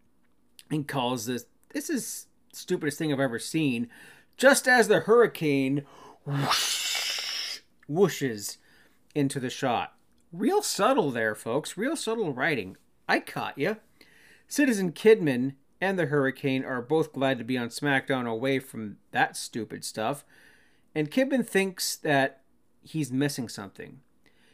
and 0.71 0.87
calls 0.87 1.27
this 1.27 1.47
this 1.71 1.89
is 1.89 2.27
stupidest 2.53 2.99
thing 2.99 3.13
I've 3.13 3.21
ever 3.21 3.39
seen. 3.39 3.89
Just 4.37 4.67
as 4.67 4.89
the 4.89 5.01
hurricane 5.01 5.85
whoosh, 6.25 7.61
whooshes 7.89 8.59
into 9.15 9.39
the 9.39 9.51
shot. 9.51 9.95
Real 10.33 10.63
subtle 10.63 11.11
there, 11.11 11.35
folks. 11.35 11.77
Real 11.77 11.97
subtle 11.97 12.33
writing. 12.33 12.77
I 13.09 13.21
caught 13.21 13.59
you. 13.59 13.77
Citizen 14.49 14.93
Kidman 14.93 15.55
and 15.81 15.99
the 15.99 16.07
Hurricane 16.07 16.65
are 16.65 16.81
both 16.81 17.13
glad 17.13 17.39
to 17.39 17.45
be 17.45 17.59
on 17.59 17.69
SmackDown 17.69 18.27
away 18.27 18.59
from 18.59 18.99
that 19.11 19.37
stupid 19.37 19.85
stuff. 19.85 20.25
And 20.95 21.11
Kidman 21.11 21.47
thinks 21.47 21.97
that 21.97 22.43
he's 22.83 23.11
missing 23.11 23.49
something. 23.49 24.01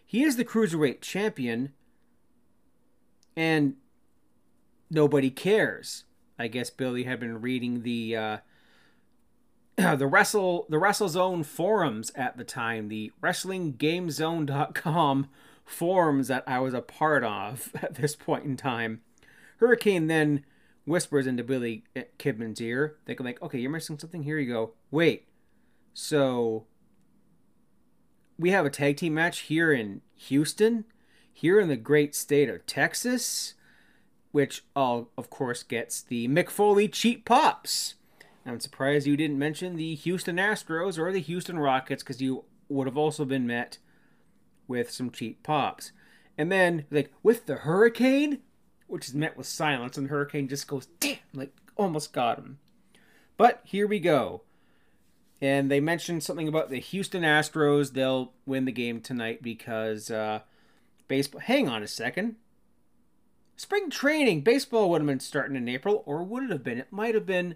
He 0.06 0.24
is 0.24 0.36
the 0.36 0.44
Cruiserweight 0.44 1.00
Champion, 1.02 1.72
and 3.36 3.74
nobody 4.90 5.30
cares. 5.30 6.04
I 6.38 6.48
guess 6.48 6.70
Billy 6.70 7.04
had 7.04 7.20
been 7.20 7.40
reading 7.40 7.82
the 7.82 8.16
uh, 8.16 8.36
the 9.96 10.06
Wrestle 10.08 10.66
the 10.68 10.76
WrestleZone 10.76 11.46
forums 11.46 12.10
at 12.16 12.36
the 12.36 12.42
time, 12.42 12.88
the 12.88 13.12
WrestlingGameZone.com 13.22 15.28
forums 15.64 16.28
that 16.28 16.42
I 16.48 16.58
was 16.58 16.74
a 16.74 16.82
part 16.82 17.22
of 17.22 17.70
at 17.80 17.94
this 17.94 18.16
point 18.16 18.44
in 18.44 18.56
time. 18.56 19.02
Hurricane 19.58 20.08
then 20.08 20.44
whispers 20.84 21.28
into 21.28 21.44
Billy 21.44 21.84
Kidman's 22.18 22.60
ear. 22.60 22.96
They 23.04 23.14
go 23.14 23.22
like, 23.22 23.40
"Okay, 23.40 23.60
you're 23.60 23.70
missing 23.70 24.00
something. 24.00 24.24
Here 24.24 24.38
you 24.38 24.52
go. 24.52 24.72
Wait, 24.90 25.28
so 25.94 26.66
we 28.36 28.50
have 28.50 28.66
a 28.66 28.70
tag 28.70 28.96
team 28.96 29.14
match 29.14 29.42
here 29.42 29.72
in 29.72 30.00
Houston, 30.16 30.86
here 31.32 31.60
in 31.60 31.68
the 31.68 31.76
great 31.76 32.16
state 32.16 32.48
of 32.48 32.66
Texas, 32.66 33.54
which 34.32 34.64
all 34.74 35.12
of 35.16 35.30
course 35.30 35.62
gets 35.62 36.02
the 36.02 36.26
Mick 36.26 36.50
Foley 36.50 36.88
cheap 36.88 37.24
pops." 37.24 37.94
I'm 38.50 38.60
surprised 38.60 39.06
you 39.06 39.16
didn't 39.16 39.38
mention 39.38 39.76
the 39.76 39.94
Houston 39.94 40.36
Astros 40.36 40.98
or 40.98 41.12
the 41.12 41.20
Houston 41.20 41.58
Rockets 41.58 42.02
because 42.02 42.20
you 42.20 42.44
would 42.68 42.86
have 42.86 42.96
also 42.96 43.24
been 43.24 43.46
met 43.46 43.78
with 44.66 44.90
some 44.90 45.10
cheap 45.10 45.42
pops. 45.42 45.92
And 46.36 46.52
then, 46.52 46.84
like, 46.90 47.12
with 47.22 47.46
the 47.46 47.56
hurricane, 47.56 48.38
which 48.86 49.08
is 49.08 49.14
met 49.14 49.36
with 49.36 49.46
silence, 49.46 49.96
and 49.96 50.06
the 50.06 50.10
hurricane 50.10 50.48
just 50.48 50.68
goes, 50.68 50.86
damn, 51.00 51.18
like, 51.34 51.52
almost 51.76 52.12
got 52.12 52.38
him. 52.38 52.58
But 53.36 53.60
here 53.64 53.86
we 53.86 54.00
go. 54.00 54.42
And 55.40 55.70
they 55.70 55.80
mentioned 55.80 56.22
something 56.22 56.48
about 56.48 56.70
the 56.70 56.80
Houston 56.80 57.22
Astros. 57.22 57.92
They'll 57.92 58.32
win 58.44 58.64
the 58.64 58.72
game 58.72 59.00
tonight 59.00 59.42
because 59.42 60.10
uh, 60.10 60.40
baseball. 61.06 61.40
Hang 61.40 61.68
on 61.68 61.82
a 61.82 61.86
second. 61.86 62.36
Spring 63.56 63.90
training. 63.90 64.40
Baseball 64.40 64.90
would 64.90 65.00
have 65.00 65.06
been 65.06 65.20
starting 65.20 65.56
in 65.56 65.68
April, 65.68 66.02
or 66.06 66.24
would 66.24 66.44
it 66.44 66.50
have 66.50 66.64
been? 66.64 66.78
It 66.78 66.92
might 66.92 67.14
have 67.14 67.26
been 67.26 67.54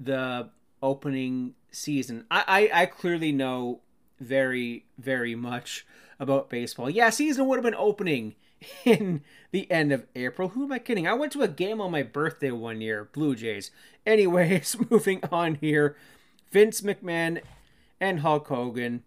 the 0.00 0.50
opening 0.82 1.54
season. 1.70 2.24
I, 2.30 2.44
I, 2.72 2.82
I 2.82 2.86
clearly 2.86 3.32
know 3.32 3.80
very, 4.20 4.86
very 4.98 5.34
much 5.34 5.86
about 6.18 6.50
baseball. 6.50 6.90
Yeah, 6.90 7.10
season 7.10 7.46
would 7.46 7.56
have 7.56 7.64
been 7.64 7.74
opening 7.74 8.34
in 8.84 9.22
the 9.50 9.70
end 9.70 9.92
of 9.92 10.06
April. 10.14 10.50
Who 10.50 10.64
am 10.64 10.72
I 10.72 10.78
kidding? 10.78 11.06
I 11.06 11.14
went 11.14 11.32
to 11.32 11.42
a 11.42 11.48
game 11.48 11.80
on 11.80 11.90
my 11.90 12.02
birthday 12.02 12.50
one 12.50 12.80
year, 12.80 13.08
Blue 13.12 13.34
Jays. 13.34 13.70
Anyways, 14.06 14.76
moving 14.90 15.22
on 15.30 15.56
here. 15.56 15.96
Vince 16.50 16.80
McMahon 16.80 17.42
and 18.00 18.20
Hulk 18.20 18.48
Hogan 18.48 19.02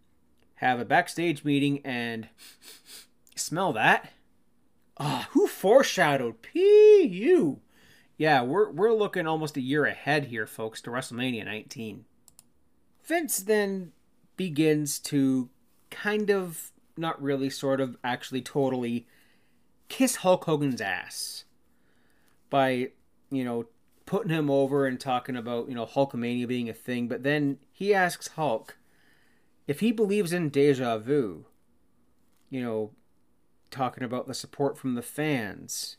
have 0.56 0.80
a 0.80 0.86
backstage 0.86 1.44
meeting 1.44 1.82
and 1.84 2.30
smell 3.36 3.74
that. 3.74 4.12
Ah, 4.98 5.28
who 5.32 5.48
foreshadowed 5.48 6.36
PU? 6.44 7.60
Yeah, 8.22 8.44
we're 8.44 8.70
we're 8.70 8.94
looking 8.94 9.26
almost 9.26 9.58
a 9.58 9.62
year 9.62 9.84
ahead 9.86 10.26
here, 10.26 10.46
folks, 10.46 10.80
to 10.82 10.92
WrestleMania 10.92 11.44
19. 11.44 12.06
Vince 13.04 13.40
then 13.40 13.94
begins 14.38 15.00
to 15.00 15.50
kind 15.90 16.30
of, 16.30 16.72
not 16.96 17.20
really, 17.20 17.50
sort 17.50 17.82
of, 17.82 17.98
actually, 18.04 18.44
totally 18.44 19.08
kiss 19.90 20.18
Hulk 20.18 20.46
Hogan's 20.46 20.82
ass 20.82 21.46
by, 22.52 22.90
you 23.32 23.44
know, 23.44 23.66
putting 24.06 24.30
him 24.30 24.52
over 24.52 24.86
and 24.86 25.00
talking 25.00 25.36
about, 25.36 25.68
you 25.68 25.74
know, 25.74 25.88
Hulkamania 25.88 26.48
being 26.48 26.70
a 26.70 26.74
thing. 26.74 27.08
But 27.08 27.24
then 27.24 27.58
he 27.72 27.92
asks 27.92 28.28
Hulk 28.28 28.78
if 29.68 29.80
he 29.80 29.92
believes 29.92 30.32
in 30.32 30.50
deja 30.50 31.00
vu, 31.00 31.46
you 32.52 32.62
know, 32.62 32.92
talking 33.72 34.04
about 34.04 34.28
the 34.28 34.36
support 34.36 34.78
from 34.78 34.94
the 34.94 35.02
fans 35.02 35.98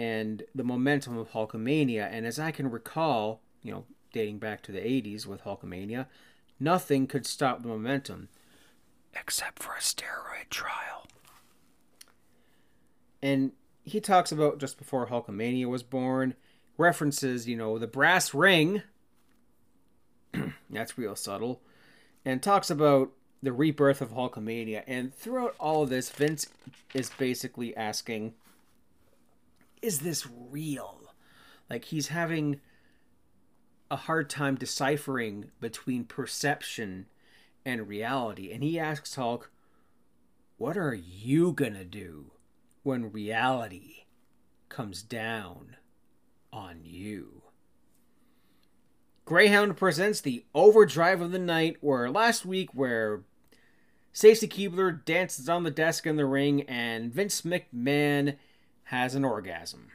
and 0.00 0.44
the 0.54 0.64
momentum 0.64 1.18
of 1.18 1.32
Hulkamania. 1.32 2.08
And 2.10 2.24
as 2.24 2.38
I 2.38 2.52
can 2.52 2.70
recall, 2.70 3.42
you 3.62 3.70
know, 3.70 3.84
dating 4.14 4.38
back 4.38 4.62
to 4.62 4.72
the 4.72 4.78
80s 4.78 5.26
with 5.26 5.44
Hulkamania, 5.44 6.06
nothing 6.58 7.06
could 7.06 7.26
stop 7.26 7.60
the 7.60 7.68
momentum 7.68 8.30
except 9.12 9.62
for 9.62 9.74
a 9.74 9.80
steroid 9.80 10.48
trial. 10.48 11.06
And 13.20 13.52
he 13.84 14.00
talks 14.00 14.32
about 14.32 14.58
just 14.58 14.78
before 14.78 15.08
Hulkamania 15.08 15.66
was 15.66 15.82
born, 15.82 16.34
references, 16.78 17.46
you 17.46 17.56
know, 17.56 17.78
the 17.78 17.86
brass 17.86 18.32
ring. 18.32 18.82
That's 20.70 20.96
real 20.96 21.14
subtle. 21.14 21.60
And 22.24 22.42
talks 22.42 22.70
about 22.70 23.10
the 23.42 23.52
rebirth 23.52 24.00
of 24.00 24.12
Hulkamania. 24.12 24.82
And 24.86 25.14
throughout 25.14 25.54
all 25.60 25.82
of 25.82 25.90
this, 25.90 26.08
Vince 26.08 26.46
is 26.94 27.10
basically 27.18 27.76
asking, 27.76 28.32
is 29.82 30.00
this 30.00 30.26
real? 30.50 31.14
Like 31.68 31.86
he's 31.86 32.08
having 32.08 32.60
a 33.90 33.96
hard 33.96 34.30
time 34.30 34.54
deciphering 34.54 35.50
between 35.60 36.04
perception 36.04 37.06
and 37.64 37.88
reality. 37.88 38.52
And 38.52 38.62
he 38.62 38.78
asks 38.78 39.14
Hulk, 39.14 39.50
What 40.56 40.76
are 40.76 40.94
you 40.94 41.52
gonna 41.52 41.84
do 41.84 42.32
when 42.82 43.12
reality 43.12 44.04
comes 44.68 45.02
down 45.02 45.76
on 46.52 46.80
you? 46.84 47.42
Greyhound 49.24 49.76
presents 49.76 50.20
the 50.20 50.44
overdrive 50.54 51.20
of 51.20 51.30
the 51.30 51.38
night, 51.38 51.76
where 51.80 52.10
last 52.10 52.44
week, 52.44 52.70
where 52.74 53.22
Stacy 54.12 54.48
Keibler 54.48 55.04
dances 55.04 55.48
on 55.48 55.62
the 55.62 55.70
desk 55.70 56.04
in 56.04 56.16
the 56.16 56.26
ring 56.26 56.62
and 56.62 57.12
Vince 57.12 57.42
McMahon 57.42 58.36
has 58.90 59.14
an 59.14 59.24
orgasm. 59.24 59.92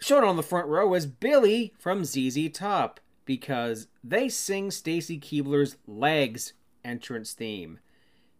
Shown 0.00 0.24
on 0.24 0.36
the 0.36 0.42
front 0.42 0.66
row 0.66 0.94
is 0.94 1.06
Billy 1.06 1.72
from 1.78 2.04
ZZ 2.04 2.50
Top 2.52 2.98
because 3.24 3.86
they 4.02 4.28
sing 4.28 4.72
Stacy 4.72 5.16
Keibler's 5.16 5.76
Legs 5.86 6.54
entrance 6.84 7.34
theme. 7.34 7.78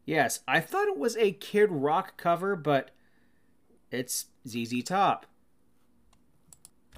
Yes, 0.05 0.41
I 0.47 0.59
thought 0.59 0.89
it 0.89 0.99
was 0.99 1.17
a 1.17 1.33
Kid 1.33 1.71
Rock 1.71 2.17
cover, 2.17 2.57
but 2.57 2.91
it's 3.93 4.27
ZZ 4.47 4.83
Top. 4.83 5.27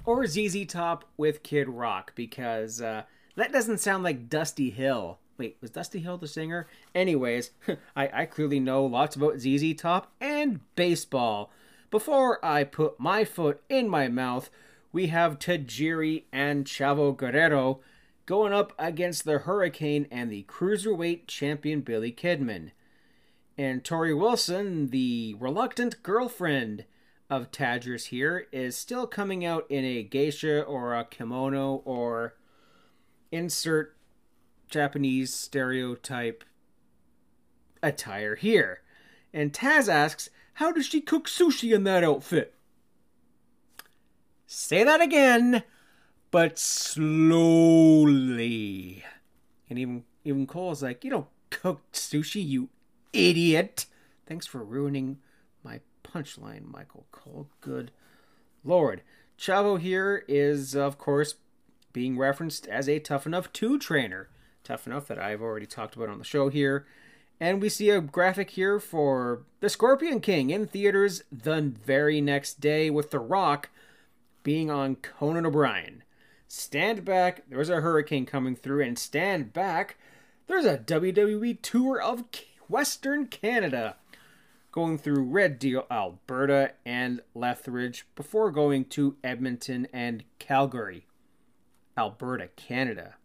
Or 0.05 0.25
ZZ 0.25 0.65
Top 0.65 1.05
with 1.15 1.43
Kid 1.43 1.69
Rock 1.69 2.13
because 2.15 2.81
uh, 2.81 3.03
that 3.35 3.51
doesn't 3.51 3.79
sound 3.79 4.03
like 4.03 4.29
Dusty 4.29 4.71
Hill. 4.71 5.19
Wait, 5.37 5.57
was 5.61 5.69
Dusty 5.69 5.99
Hill 5.99 6.17
the 6.17 6.27
singer? 6.27 6.67
Anyways, 6.95 7.51
I, 7.95 8.09
I 8.13 8.25
clearly 8.25 8.59
know 8.59 8.83
lots 8.85 9.15
about 9.15 9.39
ZZ 9.39 9.75
Top 9.75 10.11
and 10.39 10.61
baseball. 10.75 11.51
Before 11.91 12.43
I 12.43 12.63
put 12.63 12.99
my 12.99 13.25
foot 13.25 13.61
in 13.69 13.89
my 13.89 14.07
mouth, 14.07 14.49
we 14.91 15.07
have 15.07 15.39
Tajiri 15.39 16.23
and 16.31 16.65
Chavo 16.65 17.15
Guerrero 17.15 17.81
going 18.25 18.53
up 18.53 18.73
against 18.77 19.25
the 19.25 19.39
Hurricane 19.39 20.07
and 20.11 20.31
the 20.31 20.43
Cruiserweight 20.43 21.27
champion 21.27 21.81
Billy 21.81 22.11
Kidman. 22.11 22.71
And 23.57 23.83
Torrie 23.83 24.17
Wilson, 24.17 24.89
the 24.89 25.35
reluctant 25.39 26.01
girlfriend 26.03 26.85
of 27.29 27.51
Tadgers 27.51 28.05
here, 28.05 28.47
is 28.51 28.77
still 28.77 29.05
coming 29.05 29.43
out 29.43 29.65
in 29.69 29.83
a 29.83 30.03
geisha 30.03 30.61
or 30.61 30.95
a 30.95 31.03
kimono 31.03 31.81
or 31.85 32.35
insert 33.31 33.97
Japanese 34.69 35.33
stereotype 35.33 36.43
attire 37.81 38.35
here. 38.35 38.81
And 39.33 39.53
Taz 39.53 39.87
asks, 39.87 40.29
How 40.55 40.71
does 40.71 40.85
she 40.87 41.01
cook 41.01 41.27
sushi 41.27 41.73
in 41.73 41.83
that 41.83 42.03
outfit? 42.03 42.53
Say 44.47 44.83
that 44.83 45.01
again, 45.01 45.63
but 46.31 46.57
slowly. 46.57 47.03
And 49.69 49.77
even 49.77 50.03
even 50.23 50.47
Cole's 50.47 50.81
like, 50.81 51.03
You 51.03 51.11
don't 51.11 51.27
cook 51.49 51.81
sushi, 51.91 52.45
you 52.45 52.69
idiot. 53.13 53.85
Thanks 54.25 54.47
for 54.47 54.63
ruining 54.63 55.19
my 55.63 55.81
punchline, 56.03 56.65
Michael 56.65 57.05
Cole. 57.11 57.49
Good 57.61 57.91
lord. 58.63 59.01
Chavo 59.37 59.79
here 59.79 60.25
is, 60.27 60.75
of 60.75 60.97
course, 60.97 61.35
being 61.93 62.17
referenced 62.17 62.67
as 62.67 62.89
a 62.89 62.99
Tough 62.99 63.25
Enough 63.25 63.53
2 63.53 63.79
trainer 63.79 64.29
tough 64.69 64.85
enough 64.85 65.07
that 65.07 65.17
I've 65.19 65.41
already 65.41 65.65
talked 65.65 65.95
about 65.95 66.09
on 66.09 66.19
the 66.19 66.23
show 66.23 66.49
here. 66.49 66.85
And 67.39 67.61
we 67.61 67.69
see 67.69 67.89
a 67.89 68.01
graphic 68.01 68.51
here 68.51 68.79
for 68.79 69.43
The 69.61 69.69
Scorpion 69.69 70.19
King 70.19 70.49
in 70.49 70.67
theaters 70.67 71.23
the 71.31 71.61
very 71.61 72.19
next 72.19 72.59
day 72.59 72.89
with 72.89 73.11
The 73.11 73.19
Rock 73.19 73.69
being 74.43 74.69
on 74.69 74.95
Conan 74.97 75.45
O'Brien. 75.45 76.03
Stand 76.47 77.05
back, 77.05 77.43
there's 77.49 77.69
a 77.69 77.81
hurricane 77.81 78.25
coming 78.25 78.55
through, 78.55 78.83
and 78.83 78.97
stand 78.97 79.53
back, 79.53 79.97
there's 80.47 80.65
a 80.65 80.79
WWE 80.79 81.61
tour 81.61 82.01
of 82.01 82.23
Western 82.67 83.27
Canada 83.27 83.95
going 84.71 84.97
through 84.97 85.23
Red 85.23 85.59
Deer, 85.59 85.83
Alberta, 85.89 86.73
and 86.85 87.21
Lethbridge 87.33 88.05
before 88.15 88.51
going 88.51 88.85
to 88.85 89.15
Edmonton 89.23 89.87
and 89.93 90.23
Calgary, 90.39 91.05
Alberta, 91.97 92.49
Canada. 92.55 93.15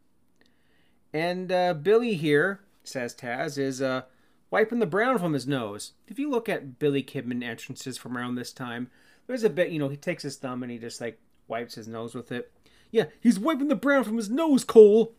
And 1.12 1.50
uh, 1.50 1.74
Billy 1.74 2.14
here, 2.14 2.60
says 2.84 3.14
Taz, 3.14 3.58
is 3.58 3.82
uh, 3.82 4.02
wiping 4.50 4.78
the 4.78 4.86
brown 4.86 5.18
from 5.18 5.32
his 5.32 5.46
nose. 5.46 5.92
If 6.06 6.18
you 6.18 6.30
look 6.30 6.48
at 6.48 6.78
Billy 6.78 7.02
Kidman 7.02 7.42
entrances 7.42 7.98
from 7.98 8.16
around 8.16 8.34
this 8.34 8.52
time, 8.52 8.90
there's 9.26 9.44
a 9.44 9.50
bit, 9.50 9.70
you 9.70 9.78
know, 9.78 9.88
he 9.88 9.96
takes 9.96 10.22
his 10.22 10.36
thumb 10.36 10.62
and 10.62 10.70
he 10.70 10.78
just 10.78 11.00
like 11.00 11.18
wipes 11.48 11.74
his 11.74 11.88
nose 11.88 12.14
with 12.14 12.30
it. 12.30 12.52
Yeah, 12.90 13.06
he's 13.20 13.40
wiping 13.40 13.68
the 13.68 13.74
brown 13.74 14.04
from 14.04 14.16
his 14.16 14.30
nose, 14.30 14.64
Cole. 14.64 15.14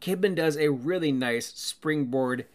Kidman 0.00 0.34
does 0.36 0.56
a 0.56 0.70
really 0.70 1.10
nice 1.10 1.46
springboard 1.46 2.46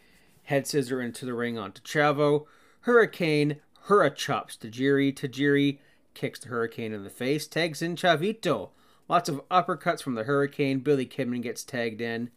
head 0.43 0.67
scissor 0.67 1.01
into 1.01 1.25
the 1.25 1.33
ring 1.33 1.57
onto 1.57 1.81
Chavo. 1.81 2.45
Hurricane, 2.81 3.57
Hurra 3.87 4.09
chops 4.09 4.57
Tajiri. 4.57 5.13
Tajiri 5.13 5.79
kicks 6.13 6.39
the 6.39 6.49
Hurricane 6.49 6.93
in 6.93 7.03
the 7.03 7.09
face, 7.09 7.47
tags 7.47 7.81
in 7.81 7.95
Chavito. 7.95 8.69
Lots 9.09 9.27
of 9.27 9.47
uppercuts 9.49 10.01
from 10.01 10.15
the 10.15 10.23
Hurricane. 10.23 10.79
Billy 10.79 11.05
Kidman 11.05 11.41
gets 11.41 11.63
tagged 11.63 11.99
in. 11.99 12.29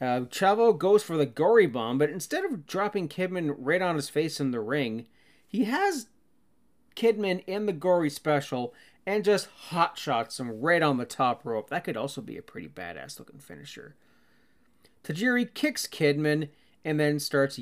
Uh, 0.00 0.20
Chavo 0.28 0.76
goes 0.76 1.02
for 1.02 1.16
the 1.16 1.26
gory 1.26 1.66
bomb, 1.66 1.98
but 1.98 2.10
instead 2.10 2.44
of 2.44 2.66
dropping 2.66 3.08
Kidman 3.08 3.54
right 3.56 3.80
on 3.80 3.96
his 3.96 4.10
face 4.10 4.40
in 4.40 4.50
the 4.50 4.60
ring, 4.60 5.06
he 5.48 5.64
has 5.64 6.08
Kidman 6.94 7.42
in 7.46 7.66
the 7.66 7.72
gory 7.72 8.10
special 8.10 8.74
and 9.06 9.24
just 9.24 9.48
hot 9.68 9.96
shots 9.96 10.38
him 10.38 10.60
right 10.60 10.82
on 10.82 10.96
the 10.98 11.04
top 11.04 11.44
rope. 11.44 11.70
That 11.70 11.84
could 11.84 11.96
also 11.96 12.20
be 12.20 12.36
a 12.36 12.42
pretty 12.42 12.68
badass 12.68 13.18
looking 13.18 13.38
finisher. 13.38 13.94
Tajiri 15.04 15.54
kicks 15.54 15.86
Kidman 15.86 16.48
and 16.84 16.98
then 16.98 17.18
starts 17.18 17.60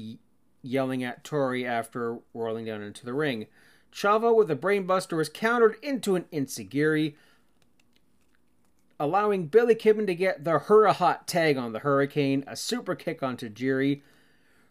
yelling 0.62 1.04
at 1.04 1.22
Tori 1.22 1.66
after 1.66 2.18
rolling 2.32 2.64
down 2.64 2.82
into 2.82 3.04
the 3.04 3.12
ring. 3.12 3.46
Chavo 3.92 4.34
with 4.34 4.50
a 4.50 4.56
brainbuster 4.56 5.20
is 5.20 5.28
countered 5.28 5.76
into 5.82 6.16
an 6.16 6.24
enzuigiri, 6.32 7.14
allowing 8.98 9.46
Billy 9.46 9.74
Kidman 9.74 10.06
to 10.06 10.14
get 10.14 10.44
the 10.44 10.58
Hurra 10.60 10.92
Hot 10.94 11.26
tag 11.26 11.56
on 11.56 11.72
the 11.72 11.80
Hurricane, 11.80 12.44
a 12.46 12.56
super 12.56 12.94
kick 12.94 13.22
onto 13.22 13.48
Tajiri. 13.48 14.02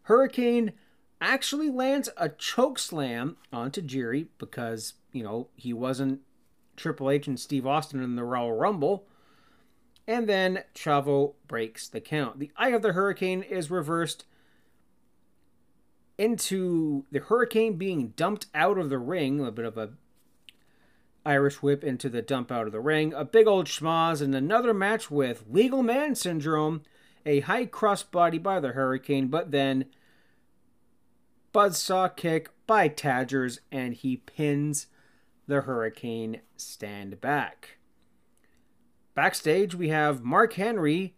Hurricane 0.04 0.74
actually 1.22 1.70
lands 1.70 2.10
a 2.18 2.30
choke 2.30 2.80
slam 2.80 3.38
onto 3.52 3.82
Tajiri 3.82 4.28
because, 4.38 4.94
you 5.12 5.24
know, 5.24 5.48
he 5.56 5.74
wasn't 5.74 6.22
Triple 6.76 7.10
H 7.10 7.28
and 7.28 7.40
Steve 7.40 7.68
Austin 7.68 8.02
in 8.02 8.16
the 8.16 8.24
Royal 8.24 8.52
Rumble. 8.52 9.08
And 10.08 10.28
then 10.28 10.64
Chavo 10.76 11.36
breaks 11.48 11.88
the 11.88 12.02
count. 12.02 12.40
The 12.40 12.52
Eye 12.58 12.70
of 12.70 12.82
the 12.82 12.92
Hurricane 12.92 13.42
is 13.42 13.72
reversed 13.72 14.26
into 16.18 17.06
the 17.12 17.20
Hurricane 17.20 17.78
being 17.78 18.10
dumped 18.10 18.48
out 18.54 18.78
of 18.78 18.90
the 18.90 19.00
ring, 19.00 19.46
a 19.46 19.52
bit 19.52 19.66
of 19.66 19.78
a 19.78 19.92
Irish 21.26 21.62
whip 21.62 21.84
into 21.84 22.10
the 22.10 22.22
dump 22.22 22.52
out 22.52 22.68
of 22.68 22.74
the 22.74 22.80
ring, 22.80 23.14
a 23.14 23.24
big 23.24 23.48
old 23.48 23.68
schmoz, 23.68 24.22
and 24.22 24.36
another 24.36 24.74
match 24.74 25.10
with 25.10 25.46
Legal 25.50 25.82
Man 25.82 26.16
Syndrome, 26.16 26.82
a 27.26 27.42
high 27.42 27.66
cross 27.66 28.04
body 28.04 28.38
by 28.38 28.60
the 28.60 28.74
Hurricane, 28.74 29.28
but 29.28 29.52
then 29.52 29.86
buzzsaw 31.54 32.14
kick 32.16 32.50
by 32.68 32.90
Tadgers, 32.90 33.60
and 33.72 33.94
he 33.94 34.18
pins 34.18 34.88
the 35.48 35.62
Hurricane 35.62 36.42
stand 36.58 37.22
back. 37.22 37.78
backstage, 39.14 39.76
we 39.76 39.90
have 39.90 40.24
Mark 40.24 40.54
Henry 40.54 41.16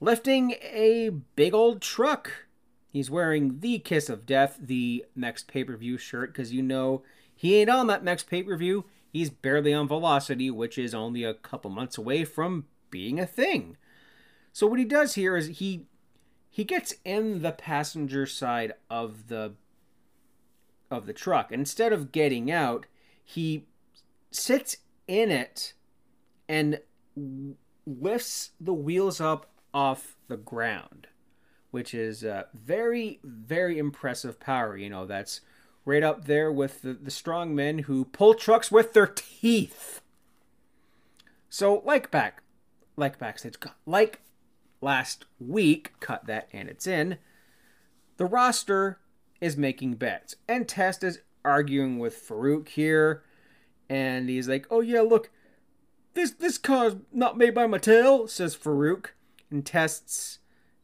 lifting 0.00 0.52
a 0.62 1.10
big 1.36 1.52
old 1.54 1.82
truck. 1.82 2.46
He's 2.88 3.10
wearing 3.10 3.60
the 3.60 3.78
Kiss 3.78 4.08
of 4.08 4.26
Death, 4.26 4.58
the 4.60 5.04
next 5.14 5.46
pay 5.48 5.64
per 5.64 5.76
view 5.76 5.98
shirt, 5.98 6.32
because 6.32 6.52
you 6.52 6.62
know 6.62 7.02
he 7.34 7.56
ain't 7.56 7.70
on 7.70 7.86
that 7.88 8.04
next 8.04 8.28
pay 8.28 8.42
per 8.42 8.56
view. 8.56 8.84
He's 9.12 9.30
barely 9.30 9.74
on 9.74 9.88
Velocity, 9.88 10.50
which 10.50 10.78
is 10.78 10.94
only 10.94 11.24
a 11.24 11.34
couple 11.34 11.70
months 11.70 11.98
away 11.98 12.24
from 12.24 12.66
being 12.90 13.18
a 13.18 13.26
thing. 13.26 13.76
So 14.52 14.66
what 14.66 14.78
he 14.78 14.84
does 14.84 15.14
here 15.14 15.36
is 15.36 15.58
he 15.58 15.86
he 16.52 16.64
gets 16.64 16.94
in 17.04 17.42
the 17.42 17.52
passenger 17.52 18.26
side 18.26 18.74
of 18.88 19.28
the 19.28 19.54
of 20.90 21.06
the 21.06 21.12
truck. 21.12 21.52
Instead 21.52 21.92
of 21.92 22.12
getting 22.12 22.50
out, 22.50 22.86
he 23.22 23.66
sits 24.30 24.78
in 25.06 25.30
it 25.30 25.74
and 26.48 26.80
lifts 27.86 28.50
the 28.60 28.74
wheels 28.74 29.20
up 29.20 29.50
off 29.72 30.16
the 30.28 30.36
ground, 30.36 31.06
which 31.70 31.94
is 31.94 32.24
uh, 32.24 32.44
very, 32.54 33.20
very 33.22 33.78
impressive 33.78 34.40
power. 34.40 34.76
You 34.76 34.90
know, 34.90 35.06
that's 35.06 35.40
right 35.84 36.02
up 36.02 36.26
there 36.26 36.52
with 36.52 36.82
the, 36.82 36.92
the 36.92 37.10
strong 37.10 37.54
men 37.54 37.80
who 37.80 38.04
pull 38.04 38.34
trucks 38.34 38.70
with 38.70 38.92
their 38.92 39.06
teeth. 39.06 40.00
So, 41.48 41.82
like 41.84 42.10
back, 42.10 42.42
like 42.96 43.18
backstage, 43.18 43.56
like 43.86 44.20
last 44.80 45.24
week, 45.38 45.92
cut 46.00 46.26
that 46.26 46.48
and 46.52 46.68
it's 46.68 46.86
in. 46.86 47.18
The 48.16 48.26
roster 48.26 49.00
is 49.40 49.56
making 49.56 49.94
bets, 49.94 50.36
and 50.46 50.68
Test 50.68 51.02
is 51.02 51.20
arguing 51.44 51.98
with 51.98 52.14
Farouk 52.14 52.68
here, 52.68 53.24
and 53.88 54.28
he's 54.28 54.48
like, 54.48 54.66
"Oh 54.70 54.80
yeah, 54.80 55.00
look, 55.00 55.30
this 56.14 56.30
this 56.32 56.58
car's 56.58 56.96
not 57.12 57.38
made 57.38 57.54
by 57.54 57.66
Mattel," 57.66 58.28
says 58.28 58.54
Farouk, 58.56 59.06
and 59.50 59.64
Test's 59.64 60.38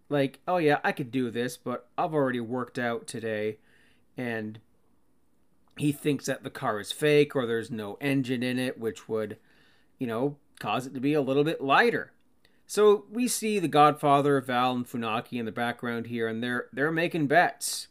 like, 0.08 0.40
"Oh 0.48 0.56
yeah, 0.56 0.80
I 0.82 0.92
could 0.92 1.10
do 1.10 1.30
this, 1.30 1.56
but 1.56 1.88
I've 1.98 2.14
already 2.14 2.40
worked 2.40 2.78
out 2.78 3.06
today," 3.06 3.58
and 4.16 4.58
he 5.76 5.92
thinks 5.92 6.26
that 6.26 6.42
the 6.42 6.50
car 6.50 6.80
is 6.80 6.92
fake 6.92 7.36
or 7.36 7.46
there's 7.46 7.70
no 7.70 7.98
engine 8.00 8.42
in 8.42 8.58
it, 8.58 8.78
which 8.78 9.08
would, 9.08 9.36
you 9.98 10.06
know, 10.06 10.36
cause 10.58 10.86
it 10.86 10.94
to 10.94 11.00
be 11.00 11.14
a 11.14 11.20
little 11.20 11.44
bit 11.44 11.60
lighter. 11.60 12.12
So 12.66 13.04
we 13.10 13.28
see 13.28 13.58
the 13.58 13.68
Godfather, 13.68 14.40
Val, 14.40 14.72
and 14.72 14.86
Funaki 14.86 15.38
in 15.38 15.44
the 15.44 15.52
background 15.52 16.06
here, 16.06 16.26
and 16.26 16.42
they're 16.42 16.66
they're 16.72 16.90
making 16.90 17.28
bets. 17.28 17.88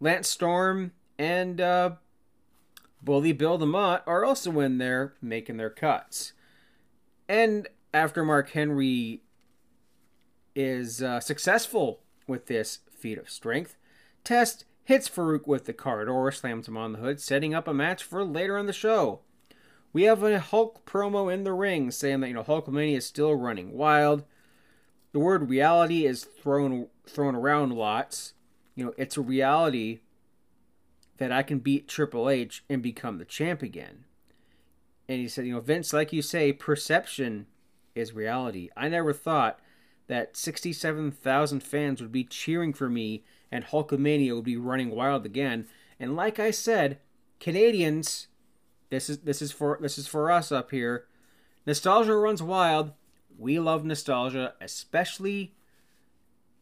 Lance 0.00 0.28
Storm 0.28 0.92
and 1.18 1.60
uh, 1.60 1.92
Bully 3.02 3.32
Bill 3.32 3.58
DeMott 3.58 4.02
are 4.06 4.24
also 4.24 4.60
in 4.60 4.78
there 4.78 5.14
making 5.20 5.56
their 5.56 5.70
cuts. 5.70 6.32
And 7.28 7.66
after 7.92 8.24
Mark 8.24 8.50
Henry 8.50 9.22
is 10.54 11.02
uh, 11.02 11.18
successful 11.18 12.00
with 12.28 12.46
this 12.46 12.80
feat 12.92 13.18
of 13.18 13.28
strength, 13.28 13.76
Test 14.28 14.66
hits 14.88 15.06
Farouk 15.06 15.46
with 15.46 15.66
the 15.66 15.74
car 15.74 16.06
door, 16.06 16.32
slams 16.32 16.66
him 16.66 16.78
on 16.78 16.92
the 16.92 16.98
hood, 16.98 17.20
setting 17.20 17.52
up 17.52 17.68
a 17.68 17.74
match 17.74 18.02
for 18.02 18.24
later 18.24 18.56
in 18.56 18.64
the 18.64 18.72
show. 18.72 19.20
We 19.92 20.04
have 20.04 20.22
a 20.22 20.40
Hulk 20.40 20.86
promo 20.86 21.30
in 21.30 21.44
the 21.44 21.52
ring 21.52 21.90
saying 21.90 22.20
that 22.20 22.28
you 22.28 22.34
know 22.34 22.42
Hulkamania 22.42 22.96
is 22.96 23.04
still 23.04 23.34
running 23.34 23.74
wild. 23.74 24.24
The 25.12 25.18
word 25.18 25.50
reality 25.50 26.06
is 26.06 26.24
thrown 26.24 26.86
thrown 27.06 27.34
around 27.34 27.74
lots. 27.74 28.32
You 28.76 28.86
know, 28.86 28.94
it's 28.96 29.18
a 29.18 29.20
reality 29.20 30.00
that 31.18 31.32
I 31.32 31.42
can 31.42 31.58
beat 31.58 31.86
Triple 31.86 32.30
H 32.30 32.64
and 32.70 32.82
become 32.82 33.18
the 33.18 33.26
champ 33.26 33.60
again. 33.60 34.04
And 35.06 35.20
he 35.20 35.28
said, 35.28 35.44
you 35.44 35.52
know, 35.52 35.60
Vince, 35.60 35.92
like 35.92 36.14
you 36.14 36.22
say, 36.22 36.50
perception 36.50 37.46
is 37.94 38.14
reality. 38.14 38.70
I 38.74 38.88
never 38.88 39.12
thought 39.12 39.60
that 40.06 40.34
67,000 40.34 41.62
fans 41.62 42.00
would 42.00 42.12
be 42.12 42.24
cheering 42.24 42.72
for 42.72 42.88
me 42.88 43.24
and 43.50 43.64
Hulkamania 43.64 44.34
would 44.34 44.44
be 44.44 44.56
running 44.56 44.90
wild 44.90 45.26
again. 45.26 45.66
And 45.98 46.16
like 46.16 46.38
I 46.38 46.50
said, 46.50 46.98
Canadians 47.40 48.28
this 48.90 49.10
is 49.10 49.18
this 49.18 49.42
is 49.42 49.52
for 49.52 49.78
this 49.80 49.98
is 49.98 50.06
for 50.06 50.30
us 50.30 50.50
up 50.50 50.70
here. 50.70 51.06
Nostalgia 51.66 52.16
runs 52.16 52.42
wild. 52.42 52.92
We 53.36 53.58
love 53.58 53.84
nostalgia, 53.84 54.54
especially 54.60 55.54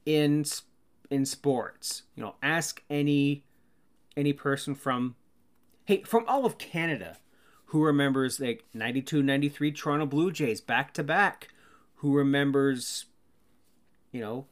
in 0.05 0.45
in 1.11 1.25
sports. 1.25 2.03
You 2.15 2.25
know, 2.25 2.35
ask 2.43 2.83
any 2.91 3.45
any 4.17 4.33
person 4.33 4.75
from 4.75 5.15
hey, 5.85 6.03
from 6.03 6.25
all 6.27 6.45
of 6.45 6.59
Canada 6.59 7.19
who 7.67 7.85
remembers 7.85 8.41
like 8.41 8.65
92 8.75 9.23
93 9.23 9.73
Toronto 9.73 10.07
Blue 10.07 10.33
Jays 10.33 10.61
back 10.61 10.93
to 10.95 11.05
back, 11.05 11.49
who 11.97 12.15
remembers 12.15 13.07
you 14.13 14.21
know, 14.21 14.47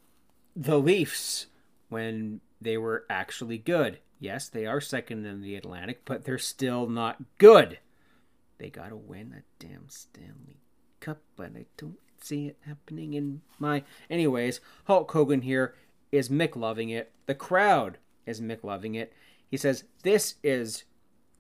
the 0.54 0.78
Leafs 0.78 1.46
when 1.88 2.40
they 2.60 2.76
were 2.76 3.04
actually 3.08 3.58
good. 3.58 3.98
Yes, 4.18 4.48
they 4.48 4.66
are 4.66 4.80
second 4.80 5.26
in 5.26 5.42
the 5.42 5.56
Atlantic, 5.56 6.02
but 6.04 6.24
they're 6.24 6.38
still 6.38 6.88
not 6.88 7.22
good. 7.38 7.78
They 8.58 8.70
got 8.70 8.88
to 8.88 8.96
win 8.96 9.34
a 9.36 9.42
damn 9.62 9.88
Stanley 9.88 10.60
Cup, 11.00 11.18
but 11.36 11.50
I 11.56 11.66
don't 11.76 11.98
see 12.20 12.46
it 12.46 12.58
happening 12.66 13.14
in 13.14 13.42
my. 13.58 13.84
Anyways, 14.08 14.60
Hulk 14.84 15.10
Hogan 15.10 15.42
here 15.42 15.74
is 16.10 16.28
Mick 16.28 16.56
loving 16.56 16.90
it. 16.90 17.12
The 17.26 17.34
crowd 17.34 17.98
is 18.26 18.40
Mick 18.40 18.62
loving 18.62 18.94
it. 18.94 19.12
He 19.50 19.56
says, 19.56 19.84
This 20.02 20.36
is 20.42 20.84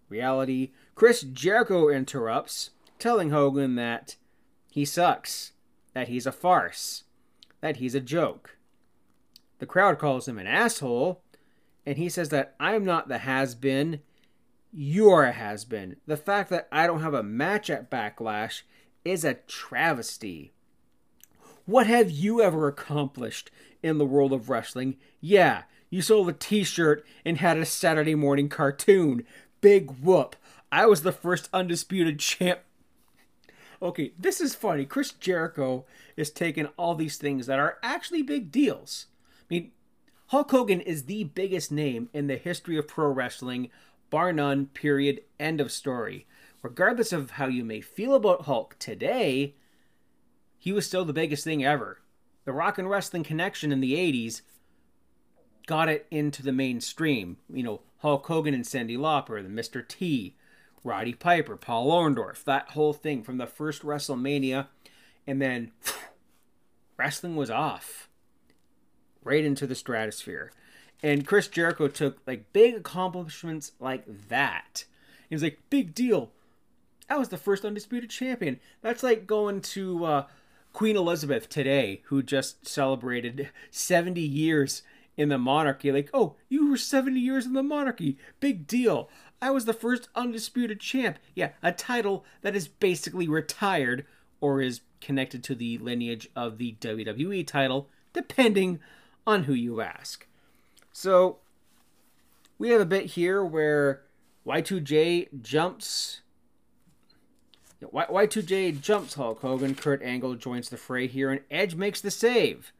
reality. 0.08 0.72
Chris 0.94 1.22
Jericho 1.22 1.88
interrupts, 1.88 2.70
telling 2.98 3.30
Hogan 3.30 3.76
that 3.76 4.16
he 4.70 4.84
sucks, 4.84 5.52
that 5.94 6.08
he's 6.08 6.26
a 6.26 6.32
farce, 6.32 7.04
that 7.60 7.76
he's 7.76 7.94
a 7.94 8.00
joke. 8.00 8.56
The 9.58 9.66
crowd 9.66 9.98
calls 9.98 10.28
him 10.28 10.38
an 10.38 10.46
asshole, 10.46 11.22
and 11.86 11.96
he 11.96 12.08
says 12.08 12.30
that 12.30 12.54
I'm 12.58 12.84
not 12.84 13.08
the 13.08 13.18
has 13.18 13.54
been, 13.54 14.00
you're 14.72 15.24
a 15.24 15.32
has 15.32 15.64
been. 15.64 15.96
The 16.06 16.16
fact 16.16 16.50
that 16.50 16.68
I 16.72 16.86
don't 16.86 17.02
have 17.02 17.14
a 17.14 17.22
match 17.22 17.70
at 17.70 17.90
Backlash 17.90 18.62
is 19.04 19.24
a 19.24 19.34
travesty. 19.34 20.52
What 21.66 21.86
have 21.86 22.10
you 22.10 22.42
ever 22.42 22.66
accomplished 22.66 23.50
in 23.82 23.98
the 23.98 24.04
world 24.04 24.32
of 24.32 24.50
wrestling? 24.50 24.96
Yeah, 25.20 25.62
you 25.90 26.02
sold 26.02 26.28
a 26.28 26.32
t 26.32 26.64
shirt 26.64 27.06
and 27.24 27.38
had 27.38 27.56
a 27.56 27.64
Saturday 27.64 28.14
morning 28.14 28.48
cartoon. 28.48 29.24
Big 29.60 29.92
whoop. 30.00 30.36
I 30.72 30.86
was 30.86 31.02
the 31.02 31.12
first 31.12 31.48
undisputed 31.52 32.18
champ. 32.18 32.60
Okay, 33.80 34.12
this 34.18 34.40
is 34.40 34.54
funny. 34.54 34.84
Chris 34.84 35.12
Jericho 35.12 35.84
is 36.16 36.30
taking 36.30 36.66
all 36.76 36.94
these 36.94 37.16
things 37.16 37.46
that 37.46 37.58
are 37.58 37.78
actually 37.82 38.22
big 38.22 38.50
deals. 38.50 39.06
Mean, 39.54 39.70
Hulk 40.28 40.50
Hogan 40.50 40.80
is 40.80 41.04
the 41.04 41.22
biggest 41.22 41.70
name 41.70 42.08
in 42.12 42.26
the 42.26 42.36
history 42.36 42.76
of 42.76 42.88
pro 42.88 43.06
wrestling, 43.06 43.70
bar 44.10 44.32
none, 44.32 44.66
period, 44.66 45.20
end 45.38 45.60
of 45.60 45.70
story. 45.70 46.26
Regardless 46.60 47.12
of 47.12 47.32
how 47.32 47.46
you 47.46 47.64
may 47.64 47.80
feel 47.80 48.16
about 48.16 48.46
Hulk 48.46 48.74
today, 48.80 49.54
he 50.58 50.72
was 50.72 50.86
still 50.86 51.04
the 51.04 51.12
biggest 51.12 51.44
thing 51.44 51.64
ever. 51.64 52.00
The 52.46 52.52
rock 52.52 52.78
and 52.78 52.90
wrestling 52.90 53.22
connection 53.22 53.70
in 53.70 53.78
the 53.78 53.94
80s 53.94 54.42
got 55.68 55.88
it 55.88 56.08
into 56.10 56.42
the 56.42 56.52
mainstream. 56.52 57.36
You 57.48 57.62
know, 57.62 57.80
Hulk 57.98 58.26
Hogan 58.26 58.54
and 58.54 58.64
Cyndi 58.64 58.98
Lauper, 58.98 59.40
the 59.40 59.48
Mr. 59.48 59.86
T, 59.86 60.34
Roddy 60.82 61.14
Piper, 61.14 61.56
Paul 61.56 61.92
Orndorff, 61.92 62.42
that 62.42 62.70
whole 62.70 62.92
thing 62.92 63.22
from 63.22 63.38
the 63.38 63.46
first 63.46 63.82
WrestleMania, 63.82 64.66
and 65.28 65.40
then 65.40 65.70
wrestling 66.98 67.36
was 67.36 67.50
off 67.50 68.08
right 69.24 69.44
into 69.44 69.66
the 69.66 69.74
stratosphere. 69.74 70.52
And 71.02 71.26
Chris 71.26 71.48
Jericho 71.48 71.88
took 71.88 72.18
like 72.26 72.52
big 72.52 72.74
accomplishments 72.74 73.72
like 73.80 74.04
that. 74.28 74.84
He 75.28 75.34
was 75.34 75.42
like, 75.42 75.58
big 75.70 75.94
deal. 75.94 76.30
I 77.08 77.18
was 77.18 77.28
the 77.28 77.36
first 77.36 77.64
undisputed 77.64 78.10
champion. 78.10 78.60
That's 78.80 79.02
like 79.02 79.26
going 79.26 79.60
to 79.60 80.04
uh, 80.04 80.26
Queen 80.72 80.96
Elizabeth 80.96 81.48
today, 81.48 82.02
who 82.06 82.22
just 82.22 82.66
celebrated 82.66 83.50
70 83.70 84.20
years 84.20 84.82
in 85.16 85.28
the 85.28 85.38
monarchy. 85.38 85.92
Like, 85.92 86.10
oh, 86.14 86.36
you 86.48 86.70
were 86.70 86.76
70 86.76 87.20
years 87.20 87.46
in 87.46 87.52
the 87.52 87.62
monarchy. 87.62 88.18
Big 88.40 88.66
deal. 88.66 89.08
I 89.40 89.50
was 89.50 89.66
the 89.66 89.74
first 89.74 90.08
undisputed 90.14 90.80
champ. 90.80 91.18
Yeah, 91.34 91.50
a 91.62 91.72
title 91.72 92.24
that 92.42 92.56
is 92.56 92.66
basically 92.66 93.28
retired 93.28 94.06
or 94.40 94.60
is 94.60 94.80
connected 95.00 95.44
to 95.44 95.54
the 95.54 95.78
lineage 95.78 96.28
of 96.34 96.58
the 96.58 96.76
WWE 96.80 97.46
title, 97.46 97.88
depending 98.12 98.80
on 99.26 99.44
who 99.44 99.54
you 99.54 99.80
ask. 99.80 100.26
So 100.92 101.38
we 102.58 102.70
have 102.70 102.80
a 102.80 102.86
bit 102.86 103.06
here 103.06 103.44
where 103.44 104.02
Y2J 104.46 105.42
jumps. 105.42 106.20
Y- 107.80 108.06
Y2J 108.08 108.80
jumps 108.80 109.14
Hulk 109.14 109.40
Hogan. 109.40 109.74
Kurt 109.74 110.02
Angle 110.02 110.34
joins 110.36 110.68
the 110.68 110.76
fray 110.76 111.06
here, 111.06 111.30
and 111.30 111.40
Edge 111.50 111.74
makes 111.74 112.00
the 112.00 112.10
save. 112.10 112.72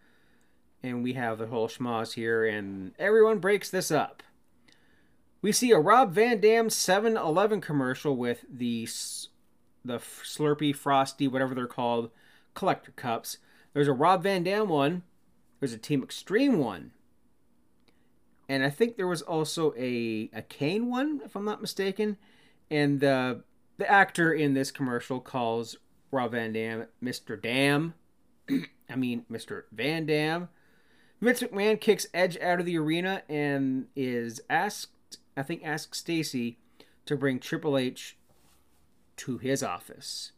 And 0.83 1.02
we 1.02 1.14
have 1.14 1.38
the 1.38 1.46
whole 1.46 1.68
schmoz 1.68 2.14
here, 2.14 2.44
and 2.44 2.92
everyone 2.98 3.38
breaks 3.38 3.70
this 3.70 3.90
up. 3.90 4.22
We 5.40 5.52
see 5.52 5.72
a 5.72 5.78
Rob 5.78 6.12
Van 6.12 6.40
Dam 6.40 6.70
7 6.70 7.16
Eleven 7.16 7.61
commercial 7.61 8.16
with 8.16 8.44
the 8.50 8.88
the 9.85 9.98
Slurpee, 9.98 10.74
Frosty, 10.74 11.28
whatever 11.28 11.54
they're 11.54 11.66
called, 11.66 12.11
collector 12.54 12.92
cups. 12.92 13.37
There's 13.74 13.88
a 13.88 13.92
Rob 13.92 14.22
Van 14.22 14.42
Dam 14.42 14.68
one. 14.68 15.02
There's 15.61 15.73
a 15.73 15.79
Team 15.79 16.03
Extreme 16.03 16.59
one. 16.59 16.93
And 18.49 18.62
I 18.62 18.71
think 18.71 18.97
there 18.97 19.07
was 19.07 19.23
also 19.23 19.73
a, 19.77 20.31
a 20.33 20.43
Kane 20.43 20.90
one, 20.90 21.21
if 21.25 21.35
I'm 21.35 21.45
not 21.45 21.61
mistaken. 21.61 22.17
And 22.71 23.01
the 23.01 23.43
the 23.77 23.90
actor 23.90 24.33
in 24.33 24.55
this 24.55 24.71
commercial 24.71 25.19
calls 25.21 25.77
Rob 26.11 26.33
Van 26.33 26.53
Dam 26.53 26.87
Mr. 27.03 27.40
Dam. 27.40 27.95
I 28.90 28.97
mean, 28.97 29.25
Mr. 29.31 29.62
Van 29.73 30.07
Dam. 30.07 30.49
Vince 31.21 31.43
McMahon 31.43 31.81
kicks 31.81 32.07
Edge 32.12 32.38
out 32.38 32.61
of 32.61 32.67
the 32.67 32.77
arena 32.77 33.23
and 33.29 33.87
is 33.97 34.40
asked, 34.51 35.19
I 35.37 35.43
think, 35.43 35.64
asks 35.64 35.99
Stacy 35.99 36.59
to 37.07 37.17
bring 37.17 37.38
Triple 37.38 37.79
H 37.79 38.17
to 39.17 39.38
his 39.38 39.62
office. 39.62 40.33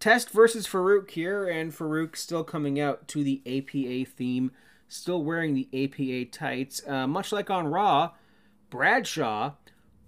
Test 0.00 0.30
versus 0.30 0.66
Farouk 0.66 1.10
here, 1.10 1.46
and 1.46 1.72
Farouk 1.72 2.16
still 2.16 2.42
coming 2.42 2.80
out 2.80 3.06
to 3.08 3.22
the 3.22 3.42
APA 3.46 4.10
theme, 4.10 4.50
still 4.88 5.22
wearing 5.22 5.54
the 5.54 5.68
APA 5.74 6.30
tights. 6.30 6.80
Uh, 6.88 7.06
much 7.06 7.32
like 7.32 7.50
on 7.50 7.68
Raw, 7.68 8.12
Bradshaw 8.70 9.52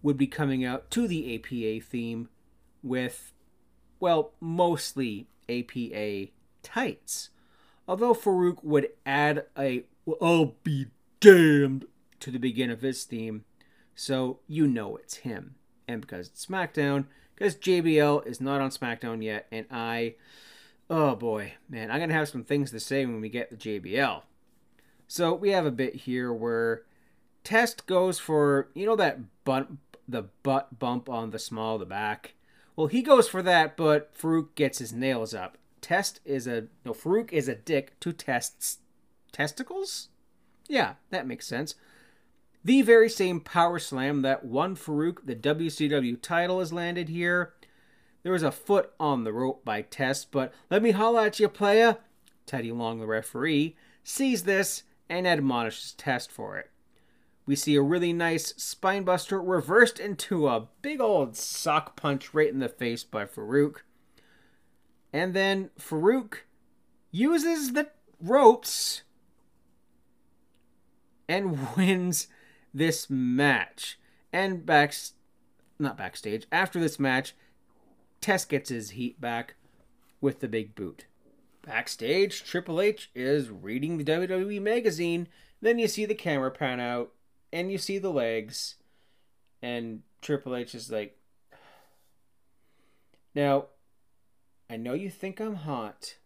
would 0.02 0.16
be 0.16 0.26
coming 0.26 0.64
out 0.64 0.90
to 0.92 1.06
the 1.06 1.34
APA 1.34 1.84
theme 1.84 2.30
with, 2.82 3.34
well, 4.00 4.32
mostly 4.40 5.28
APA 5.50 6.32
tights. 6.62 7.28
Although 7.86 8.14
Farouk 8.14 8.64
would 8.64 8.88
add 9.04 9.44
a 9.58 9.84
I'll 10.20 10.56
be 10.64 10.86
damned 11.20 11.84
to 12.20 12.30
the 12.30 12.38
beginning 12.38 12.72
of 12.72 12.80
his 12.80 13.04
theme, 13.04 13.44
so 13.94 14.40
you 14.46 14.66
know 14.66 14.96
it's 14.96 15.16
him. 15.16 15.56
And 15.86 16.00
because 16.00 16.28
it's 16.28 16.46
SmackDown, 16.46 17.06
because 17.34 17.56
JBL 17.56 18.26
is 18.26 18.40
not 18.40 18.60
on 18.60 18.70
SmackDown 18.70 19.22
yet, 19.22 19.46
and 19.50 19.66
I, 19.70 20.16
oh 20.88 21.14
boy, 21.14 21.54
man, 21.68 21.90
I'm 21.90 22.00
gonna 22.00 22.14
have 22.14 22.28
some 22.28 22.44
things 22.44 22.70
to 22.70 22.80
say 22.80 23.04
when 23.06 23.20
we 23.20 23.28
get 23.28 23.50
the 23.50 23.56
JBL. 23.56 24.22
So 25.08 25.34
we 25.34 25.50
have 25.50 25.66
a 25.66 25.70
bit 25.70 25.94
here 25.94 26.32
where 26.32 26.82
Test 27.44 27.86
goes 27.86 28.18
for 28.18 28.68
you 28.74 28.86
know 28.86 28.96
that 28.96 29.18
butt, 29.44 29.68
the 30.08 30.24
butt 30.42 30.78
bump 30.78 31.08
on 31.08 31.30
the 31.30 31.38
small 31.38 31.74
of 31.74 31.80
the 31.80 31.86
back. 31.86 32.34
Well, 32.76 32.86
he 32.86 33.02
goes 33.02 33.28
for 33.28 33.42
that, 33.42 33.76
but 33.76 34.16
Farouk 34.16 34.54
gets 34.54 34.78
his 34.78 34.92
nails 34.92 35.34
up. 35.34 35.58
Test 35.80 36.20
is 36.24 36.46
a 36.46 36.68
no. 36.84 36.92
Farouk 36.92 37.32
is 37.32 37.48
a 37.48 37.54
dick 37.54 37.98
to 38.00 38.12
Test's 38.12 38.78
testicles. 39.32 40.08
Yeah, 40.68 40.94
that 41.10 41.26
makes 41.26 41.46
sense. 41.46 41.74
The 42.64 42.82
very 42.82 43.08
same 43.08 43.40
power 43.40 43.78
slam 43.78 44.22
that 44.22 44.44
won 44.44 44.76
Farouk 44.76 45.26
the 45.26 45.34
WCW 45.34 46.20
title 46.22 46.60
has 46.60 46.72
landed 46.72 47.08
here. 47.08 47.54
There 48.22 48.32
was 48.32 48.44
a 48.44 48.52
foot 48.52 48.92
on 49.00 49.24
the 49.24 49.32
rope 49.32 49.64
by 49.64 49.82
Test, 49.82 50.30
but 50.30 50.52
let 50.70 50.82
me 50.82 50.92
holla 50.92 51.26
at 51.26 51.40
you, 51.40 51.48
playa. 51.48 51.96
Teddy 52.46 52.70
Long, 52.70 53.00
the 53.00 53.06
referee, 53.06 53.76
sees 54.04 54.44
this 54.44 54.84
and 55.08 55.26
admonishes 55.26 55.92
Test 55.92 56.30
for 56.30 56.56
it. 56.56 56.70
We 57.46 57.56
see 57.56 57.74
a 57.74 57.82
really 57.82 58.12
nice 58.12 58.52
spinebuster 58.52 59.40
reversed 59.42 59.98
into 59.98 60.46
a 60.46 60.68
big 60.80 61.00
old 61.00 61.36
sock 61.36 61.96
punch 61.96 62.32
right 62.32 62.48
in 62.48 62.60
the 62.60 62.68
face 62.68 63.02
by 63.02 63.24
Farouk. 63.24 63.78
And 65.12 65.34
then 65.34 65.70
Farouk 65.78 66.38
uses 67.10 67.72
the 67.72 67.88
ropes 68.20 69.02
and 71.28 71.74
wins 71.76 72.28
this 72.72 73.08
match. 73.10 73.98
And 74.32 74.64
back, 74.64 74.94
not 75.78 75.98
backstage, 75.98 76.46
after 76.50 76.80
this 76.80 76.98
match, 76.98 77.34
Test 78.20 78.48
gets 78.48 78.70
his 78.70 78.90
heat 78.90 79.20
back 79.20 79.54
with 80.20 80.40
the 80.40 80.48
big 80.48 80.74
boot. 80.74 81.06
Backstage, 81.66 82.44
Triple 82.44 82.80
H 82.80 83.10
is 83.14 83.50
reading 83.50 83.98
the 83.98 84.04
WWE 84.04 84.60
magazine. 84.62 85.28
Then 85.60 85.78
you 85.78 85.86
see 85.86 86.06
the 86.06 86.14
camera 86.14 86.50
pan 86.50 86.80
out, 86.80 87.12
and 87.52 87.70
you 87.70 87.78
see 87.78 87.98
the 87.98 88.10
legs, 88.10 88.76
and 89.60 90.02
Triple 90.20 90.56
H 90.56 90.74
is 90.74 90.90
like, 90.90 91.18
Now, 93.34 93.66
I 94.70 94.76
know 94.76 94.94
you 94.94 95.10
think 95.10 95.40
I'm 95.40 95.56
hot, 95.56 96.16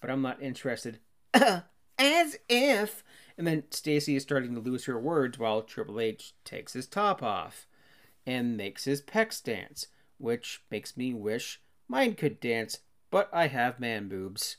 but 0.00 0.10
I'm 0.10 0.22
not 0.22 0.42
interested. 0.42 0.98
As 1.34 2.38
if. 2.48 3.04
And 3.38 3.46
then 3.46 3.64
Stacy 3.70 4.16
is 4.16 4.22
starting 4.22 4.54
to 4.54 4.60
lose 4.60 4.84
her 4.84 4.98
words 4.98 5.38
while 5.38 5.62
Triple 5.62 6.00
H 6.00 6.34
takes 6.44 6.74
his 6.74 6.86
top 6.86 7.22
off 7.22 7.66
and 8.26 8.56
makes 8.56 8.84
his 8.84 9.02
pecs 9.02 9.42
dance, 9.42 9.88
which 10.18 10.62
makes 10.70 10.96
me 10.96 11.12
wish 11.14 11.60
mine 11.88 12.14
could 12.14 12.40
dance, 12.40 12.80
but 13.10 13.28
I 13.32 13.48
have 13.48 13.80
man 13.80 14.08
boobs. 14.08 14.56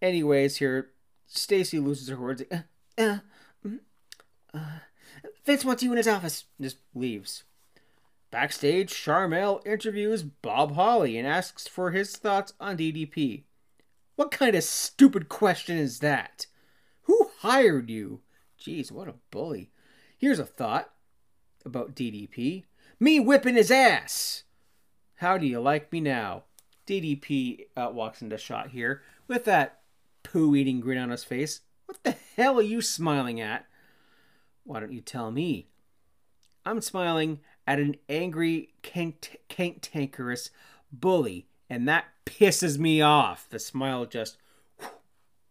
Anyways, 0.00 0.56
here 0.56 0.90
Stacy 1.26 1.78
loses 1.78 2.08
her 2.08 2.16
words. 2.16 2.42
Uh, 2.50 2.58
uh, 2.98 3.18
mm, 3.66 3.78
uh, 4.52 4.78
Vince 5.44 5.64
wants 5.64 5.82
you 5.82 5.92
in 5.92 5.96
his 5.96 6.08
office. 6.08 6.44
Just 6.60 6.78
leaves. 6.94 7.44
Backstage, 8.30 8.90
Sharmell 8.90 9.64
interviews 9.66 10.22
Bob 10.22 10.74
Holly 10.74 11.18
and 11.18 11.28
asks 11.28 11.68
for 11.68 11.90
his 11.90 12.16
thoughts 12.16 12.54
on 12.58 12.78
DDP. 12.78 13.42
What 14.16 14.30
kind 14.30 14.54
of 14.54 14.64
stupid 14.64 15.28
question 15.28 15.76
is 15.76 16.00
that? 16.00 16.46
Hired 17.42 17.90
you? 17.90 18.20
Jeez, 18.56 18.92
what 18.92 19.08
a 19.08 19.14
bully. 19.32 19.72
Here's 20.16 20.38
a 20.38 20.44
thought 20.44 20.92
about 21.64 21.96
DDP. 21.96 22.62
Me 23.00 23.18
whipping 23.18 23.56
his 23.56 23.68
ass. 23.68 24.44
How 25.16 25.38
do 25.38 25.46
you 25.48 25.58
like 25.58 25.90
me 25.90 25.98
now? 25.98 26.44
DDP 26.86 27.66
uh, 27.76 27.90
walks 27.92 28.22
into 28.22 28.38
shot 28.38 28.70
here 28.70 29.02
with 29.26 29.44
that 29.46 29.80
poo 30.22 30.54
eating 30.54 30.78
grin 30.78 30.98
on 30.98 31.10
his 31.10 31.24
face. 31.24 31.62
What 31.86 32.04
the 32.04 32.14
hell 32.36 32.60
are 32.60 32.62
you 32.62 32.80
smiling 32.80 33.40
at? 33.40 33.66
Why 34.62 34.78
don't 34.78 34.92
you 34.92 35.00
tell 35.00 35.32
me? 35.32 35.66
I'm 36.64 36.80
smiling 36.80 37.40
at 37.66 37.80
an 37.80 37.96
angry, 38.08 38.74
cantankerous 38.82 40.50
bully, 40.92 41.48
and 41.68 41.88
that 41.88 42.04
pisses 42.24 42.78
me 42.78 43.02
off. 43.02 43.48
The 43.50 43.58
smile 43.58 44.06
just 44.06 44.36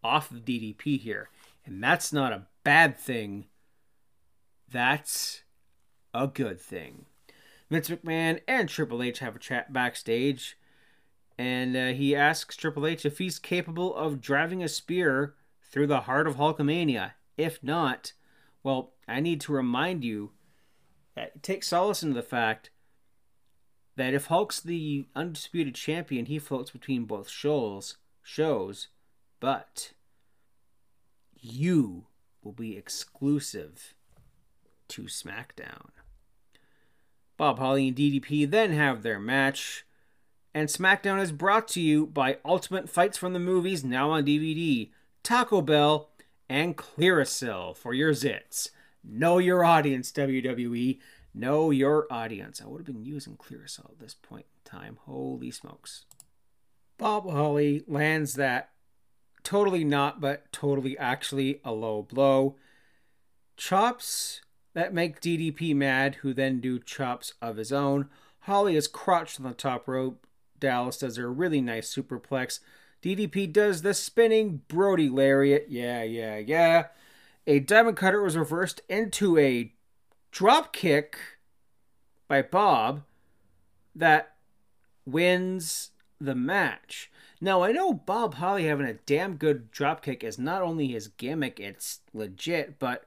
off 0.01 0.31
of 0.31 0.45
DDP 0.45 0.97
here. 0.97 1.27
And 1.71 1.81
that's 1.81 2.11
not 2.11 2.33
a 2.33 2.47
bad 2.65 2.97
thing. 2.97 3.45
That's 4.69 5.43
a 6.13 6.27
good 6.27 6.59
thing. 6.59 7.05
Vince 7.69 7.89
McMahon 7.89 8.41
and 8.45 8.67
Triple 8.67 9.01
H 9.01 9.19
have 9.19 9.37
a 9.37 9.39
chat 9.39 9.71
backstage, 9.71 10.57
and 11.37 11.77
uh, 11.77 11.87
he 11.93 12.13
asks 12.13 12.57
Triple 12.57 12.85
H 12.85 13.05
if 13.05 13.19
he's 13.19 13.39
capable 13.39 13.95
of 13.95 14.19
driving 14.19 14.61
a 14.61 14.67
spear 14.67 15.35
through 15.63 15.87
the 15.87 16.01
heart 16.01 16.27
of 16.27 16.35
Hulkamania. 16.35 17.13
If 17.37 17.63
not, 17.63 18.11
well, 18.63 18.91
I 19.07 19.21
need 19.21 19.39
to 19.41 19.53
remind 19.53 20.03
you 20.03 20.31
that 21.15 21.41
take 21.41 21.63
solace 21.63 22.03
in 22.03 22.11
the 22.11 22.21
fact 22.21 22.69
that 23.95 24.13
if 24.13 24.25
Hulk's 24.25 24.59
the 24.59 25.05
undisputed 25.15 25.75
champion, 25.75 26.25
he 26.25 26.37
floats 26.37 26.71
between 26.71 27.05
both 27.05 27.29
shows, 27.29 27.95
shows, 28.23 28.89
but 29.39 29.93
you 31.41 32.05
will 32.43 32.51
be 32.51 32.77
exclusive 32.77 33.93
to 34.89 35.03
SmackDown. 35.03 35.89
Bob 37.37 37.57
Holly 37.59 37.87
and 37.87 37.97
DDP 37.97 38.49
then 38.49 38.71
have 38.71 39.01
their 39.01 39.19
match, 39.19 39.85
and 40.53 40.69
SmackDown 40.69 41.19
is 41.21 41.31
brought 41.31 41.67
to 41.69 41.81
you 41.81 42.05
by 42.05 42.37
Ultimate 42.45 42.89
Fights 42.89 43.17
from 43.17 43.33
the 43.33 43.39
Movies, 43.39 43.83
now 43.83 44.11
on 44.11 44.25
DVD, 44.25 44.91
Taco 45.23 45.61
Bell, 45.61 46.09
and 46.47 46.77
Clearasil 46.77 47.75
for 47.75 47.93
your 47.93 48.11
zits. 48.11 48.69
Know 49.03 49.39
your 49.39 49.63
audience, 49.63 50.11
WWE. 50.11 50.99
Know 51.33 51.71
your 51.71 52.05
audience. 52.11 52.61
I 52.61 52.67
would 52.67 52.79
have 52.79 52.85
been 52.85 53.05
using 53.05 53.37
Clearasil 53.37 53.91
at 53.91 53.99
this 53.99 54.13
point 54.13 54.45
in 54.53 54.69
time. 54.69 54.99
Holy 55.05 55.49
smokes. 55.49 56.05
Bob 56.97 57.27
Holly 57.27 57.83
lands 57.87 58.35
that 58.35 58.71
totally 59.43 59.83
not, 59.83 60.21
but 60.21 60.51
totally 60.51 60.97
actually 60.97 61.61
a 61.63 61.71
low 61.71 62.01
blow. 62.01 62.55
Chops 63.57 64.41
that 64.73 64.93
make 64.93 65.21
DDP 65.21 65.75
mad, 65.75 66.15
who 66.15 66.33
then 66.33 66.59
do 66.59 66.79
chops 66.79 67.33
of 67.41 67.57
his 67.57 67.71
own. 67.71 68.09
Holly 68.41 68.75
is 68.75 68.87
crotched 68.87 69.39
on 69.39 69.45
the 69.45 69.53
top 69.53 69.87
rope. 69.87 70.25
Dallas 70.59 70.97
does 70.99 71.17
a 71.17 71.27
really 71.27 71.61
nice 71.61 71.93
superplex. 71.93 72.59
DDP 73.01 73.51
does 73.51 73.81
the 73.81 73.93
spinning 73.93 74.61
Brody 74.67 75.09
lariat. 75.09 75.67
Yeah, 75.69 76.03
yeah, 76.03 76.37
yeah. 76.37 76.87
A 77.47 77.59
diamond 77.59 77.97
cutter 77.97 78.21
was 78.21 78.37
reversed 78.37 78.81
into 78.87 79.37
a 79.37 79.73
drop 80.31 80.71
kick 80.71 81.17
by 82.27 82.41
Bob 82.41 83.03
that 83.95 84.35
wins 85.05 85.91
the 86.19 86.35
match. 86.35 87.11
Now, 87.43 87.63
I 87.63 87.71
know 87.71 87.91
Bob 87.91 88.35
Holly 88.35 88.65
having 88.65 88.85
a 88.85 88.93
damn 88.93 89.35
good 89.35 89.71
dropkick 89.71 90.23
is 90.23 90.37
not 90.37 90.61
only 90.61 90.89
his 90.89 91.07
gimmick, 91.07 91.59
it's 91.59 92.01
legit, 92.13 92.77
but 92.77 93.05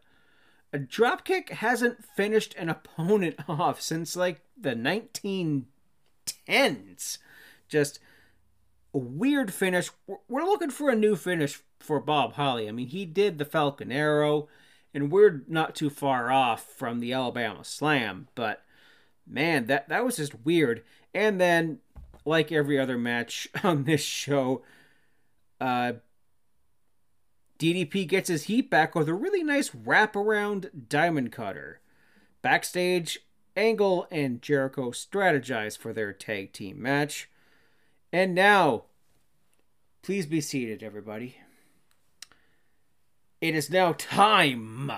a 0.73 0.79
dropkick 0.79 1.51
hasn't 1.51 2.05
finished 2.05 2.53
an 2.59 2.69
opponent 2.69 3.37
off 3.49 3.81
since 3.81 4.17
like 4.17 4.41
the 4.61 4.75
1910s. 4.75 7.19
just 7.69 8.01
a 8.93 8.99
weird 8.99 9.55
finish. 9.55 9.91
We're 10.29 10.45
looking 10.45 10.71
for 10.71 10.91
a 10.91 10.97
new 10.97 11.15
finish 11.15 11.63
for 11.79 12.01
Bob 12.01 12.33
Holly. 12.33 12.69
I 12.69 12.73
mean, 12.73 12.89
he 12.89 13.05
did 13.05 13.39
the 13.39 13.45
Falcon 13.45 13.93
Arrow, 13.93 14.49
and 14.93 15.13
we're 15.13 15.45
not 15.47 15.77
too 15.77 15.91
far 15.91 16.33
off 16.33 16.65
from 16.65 16.99
the 16.99 17.13
Alabama 17.13 17.63
Slam, 17.63 18.27
but 18.35 18.65
man, 19.27 19.67
that 19.67 19.89
that 19.89 20.05
was 20.05 20.17
just 20.17 20.45
weird. 20.45 20.83
And 21.13 21.41
then, 21.41 21.79
like 22.25 22.53
every 22.53 22.79
other 22.79 22.99
match 22.99 23.49
on 23.63 23.85
this 23.85 24.03
show, 24.03 24.63
uh, 25.61 25.95
DDP 27.59 28.07
gets 28.07 28.29
his 28.29 28.45
heat 28.45 28.71
back 28.71 28.95
with 28.95 29.09
a 29.09 29.15
really 29.15 29.43
nice 29.43 29.71
wraparound 29.71 30.89
diamond 30.89 31.33
cutter. 31.33 31.81
Backstage, 32.43 33.21
Angle 33.57 34.07
and 34.11 34.43
Jericho 34.43 34.91
strategize 34.91 35.79
for 35.79 35.93
their 35.93 36.13
tag 36.13 36.53
team 36.53 36.83
match. 36.83 37.31
And 38.13 38.35
now, 38.35 38.85
please 40.03 40.27
be 40.27 40.41
seated, 40.41 40.83
everybody. 40.83 41.39
It 43.41 43.55
is 43.55 43.71
now 43.71 43.95
time 43.97 44.91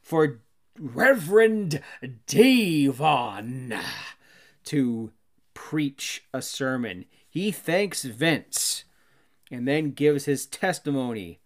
for 0.00 0.40
Reverend 0.78 1.82
D-Von 2.26 3.74
to 4.64 5.12
preach 5.60 6.24
a 6.32 6.40
sermon. 6.40 7.04
He 7.28 7.52
thanks 7.52 8.02
Vince 8.02 8.84
and 9.52 9.68
then 9.68 9.92
gives 9.92 10.24
his 10.24 10.46
testimony 10.46 11.38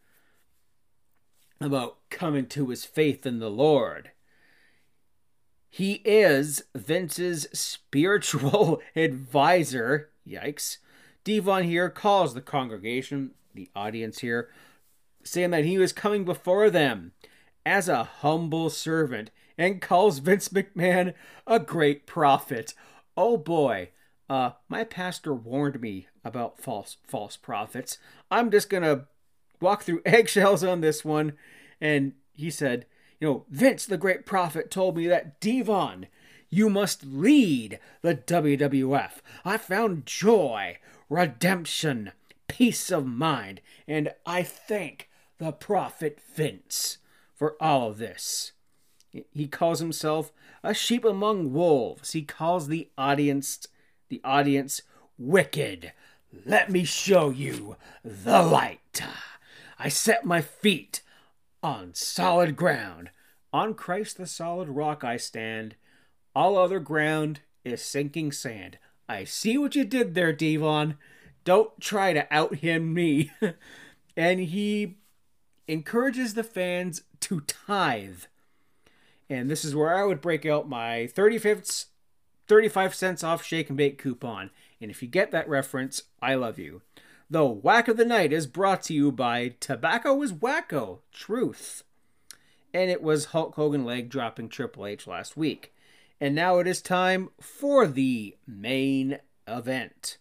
about 1.60 1.98
coming 2.10 2.46
to 2.46 2.68
his 2.68 2.84
faith 2.84 3.26
in 3.26 3.40
the 3.40 3.50
Lord. 3.50 4.12
He 5.68 5.94
is 6.04 6.62
Vince's 6.76 7.48
spiritual 7.52 8.80
advisor. 8.96 10.10
Yikes. 10.26 10.78
D-Von 11.24 11.64
here 11.64 11.90
calls 11.90 12.34
the 12.34 12.40
congregation, 12.40 13.32
the 13.52 13.68
audience 13.74 14.20
here, 14.20 14.48
saying 15.24 15.50
that 15.50 15.64
he 15.64 15.76
was 15.76 15.92
coming 15.92 16.24
before 16.24 16.70
them 16.70 17.12
as 17.66 17.88
a 17.88 18.04
humble 18.04 18.70
servant 18.70 19.32
and 19.58 19.82
calls 19.82 20.20
Vince 20.20 20.50
McMahon 20.50 21.14
a 21.46 21.58
great 21.58 22.06
prophet. 22.06 22.74
Oh 23.16 23.36
boy, 23.36 23.90
uh, 24.28 24.50
my 24.68 24.84
pastor 24.84 25.34
warned 25.34 25.80
me 25.80 26.08
about 26.24 26.58
false 26.58 26.96
false 27.06 27.36
prophets. 27.36 27.98
I'm 28.30 28.50
just 28.50 28.70
gonna 28.70 29.06
walk 29.60 29.82
through 29.82 30.02
eggshells 30.06 30.64
on 30.64 30.80
this 30.80 31.04
one, 31.04 31.34
and 31.80 32.12
he 32.32 32.50
said, 32.50 32.86
you 33.20 33.28
know, 33.28 33.44
Vince 33.48 33.86
the 33.86 33.96
great 33.96 34.26
prophet 34.26 34.70
told 34.70 34.96
me 34.96 35.06
that 35.06 35.40
D-Von, 35.40 36.06
you 36.50 36.68
must 36.68 37.04
lead 37.04 37.78
the 38.02 38.14
WWF. 38.14 39.12
I 39.44 39.56
found 39.56 40.06
joy, 40.06 40.78
redemption, 41.08 42.12
peace 42.48 42.90
of 42.90 43.06
mind, 43.06 43.60
and 43.86 44.12
I 44.26 44.42
thank 44.42 45.08
the 45.38 45.52
prophet 45.52 46.20
Vince 46.34 46.98
for 47.34 47.56
all 47.60 47.90
of 47.90 47.98
this. 47.98 48.52
He 49.32 49.46
calls 49.46 49.80
himself 49.80 50.32
a 50.62 50.74
sheep 50.74 51.04
among 51.04 51.52
wolves. 51.52 52.12
He 52.12 52.22
calls 52.22 52.68
the 52.68 52.88
audience 52.98 53.66
the 54.08 54.20
audience 54.24 54.82
wicked. 55.18 55.92
Let 56.44 56.70
me 56.70 56.84
show 56.84 57.30
you 57.30 57.76
the 58.04 58.42
light. 58.42 59.02
I 59.78 59.88
set 59.88 60.24
my 60.24 60.40
feet 60.40 61.02
on 61.62 61.94
solid 61.94 62.56
ground. 62.56 63.10
On 63.52 63.74
Christ 63.74 64.16
the 64.16 64.26
solid 64.26 64.68
rock 64.68 65.04
I 65.04 65.16
stand. 65.16 65.76
All 66.34 66.58
other 66.58 66.80
ground 66.80 67.40
is 67.64 67.82
sinking 67.82 68.32
sand. 68.32 68.78
I 69.08 69.24
see 69.24 69.56
what 69.58 69.74
you 69.74 69.84
did 69.84 70.14
there, 70.14 70.32
D-Von. 70.32 70.96
Don't 71.44 71.78
try 71.80 72.12
to 72.12 72.32
out 72.34 72.56
him 72.56 72.92
me. 72.92 73.30
and 74.16 74.40
he 74.40 74.96
encourages 75.68 76.34
the 76.34 76.44
fans 76.44 77.02
to 77.20 77.40
tithe. 77.42 78.24
And 79.28 79.50
this 79.50 79.64
is 79.64 79.74
where 79.74 79.96
I 79.96 80.04
would 80.04 80.20
break 80.20 80.44
out 80.44 80.68
my 80.68 81.06
35 81.06 81.64
35 82.46 82.94
cents 82.94 83.24
off 83.24 83.44
shake 83.44 83.68
and 83.68 83.76
bake 83.76 83.98
coupon. 83.98 84.50
And 84.80 84.90
if 84.90 85.02
you 85.02 85.08
get 85.08 85.30
that 85.30 85.48
reference, 85.48 86.02
I 86.20 86.34
love 86.34 86.58
you. 86.58 86.82
The 87.30 87.46
Whack 87.46 87.88
of 87.88 87.96
the 87.96 88.04
Night 88.04 88.32
is 88.32 88.46
brought 88.46 88.82
to 88.84 88.94
you 88.94 89.10
by 89.10 89.54
Tobacco 89.60 90.20
is 90.22 90.32
Wacko, 90.32 90.98
Truth. 91.12 91.82
And 92.72 92.90
it 92.90 93.02
was 93.02 93.26
Hulk 93.26 93.54
Hogan 93.54 93.84
leg 93.84 94.10
dropping 94.10 94.48
Triple 94.48 94.86
H 94.86 95.06
last 95.06 95.36
week. 95.36 95.72
And 96.20 96.34
now 96.34 96.58
it 96.58 96.66
is 96.66 96.82
time 96.82 97.30
for 97.40 97.86
the 97.86 98.36
main 98.46 99.18
event. 99.48 100.18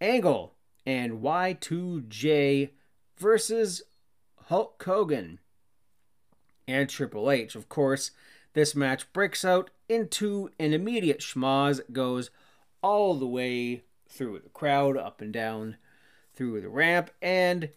Angle 0.00 0.54
and 0.84 1.20
Y2J 1.20 2.70
versus 3.18 3.82
Hulk 4.44 4.82
Hogan 4.84 5.40
and 6.68 6.88
Triple 6.88 7.30
H. 7.30 7.54
Of 7.54 7.68
course, 7.68 8.12
this 8.54 8.74
match 8.74 9.12
breaks 9.12 9.44
out 9.44 9.70
into 9.88 10.50
an 10.58 10.72
immediate 10.72 11.20
schmoz, 11.20 11.80
goes 11.92 12.30
all 12.82 13.14
the 13.14 13.26
way 13.26 13.84
through 14.08 14.40
the 14.40 14.48
crowd, 14.50 14.96
up 14.96 15.20
and 15.20 15.32
down 15.32 15.76
through 16.34 16.60
the 16.60 16.68
ramp, 16.68 17.10
and 17.20 17.70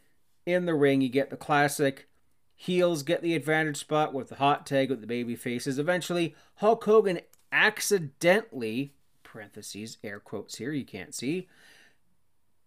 in 0.46 0.66
the 0.66 0.74
ring 0.74 1.02
you 1.02 1.10
get 1.10 1.30
the 1.30 1.38
classic 1.38 2.08
heels 2.56 3.04
get 3.04 3.22
the 3.22 3.36
advantage 3.36 3.78
spot 3.78 4.14
with 4.14 4.28
the 4.28 4.36
hot 4.36 4.66
tag 4.66 4.90
with 4.90 5.00
the 5.00 5.08
baby 5.08 5.34
faces. 5.34 5.80
Eventually, 5.80 6.36
Hulk 6.56 6.84
Hogan 6.84 7.22
accidentally, 7.54 8.94
parentheses, 9.24 9.98
air 10.04 10.20
quotes 10.20 10.58
here, 10.58 10.74
you 10.74 10.84
can't 10.84 11.16
see, 11.16 11.48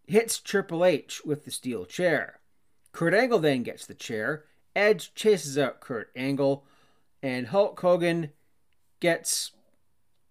hits 0.06 0.40
Triple 0.40 0.84
H 0.84 1.22
with 1.26 1.44
the 1.44 1.50
steel 1.50 1.84
chair. 1.84 2.40
Kurt 2.92 3.12
Angle 3.12 3.40
then 3.40 3.62
gets 3.62 3.84
the 3.84 3.94
chair. 3.94 4.44
Edge 4.74 5.14
chases 5.14 5.58
out 5.58 5.80
Kurt 5.80 6.10
Angle, 6.16 6.64
and 7.22 7.48
Hulk 7.48 7.78
Hogan 7.78 8.30
gets 9.02 9.50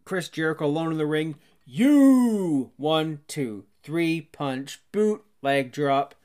Chris 0.06 0.30
Jericho 0.30 0.66
alone 0.66 0.94
in 0.94 0.98
the 0.98 1.06
ring. 1.06 1.36
You 1.66 2.72
one, 2.78 3.20
two, 3.28 3.66
three, 3.84 4.22
punch, 4.22 4.82
boot, 4.92 5.24
leg 5.42 5.72
drop, 5.72 6.16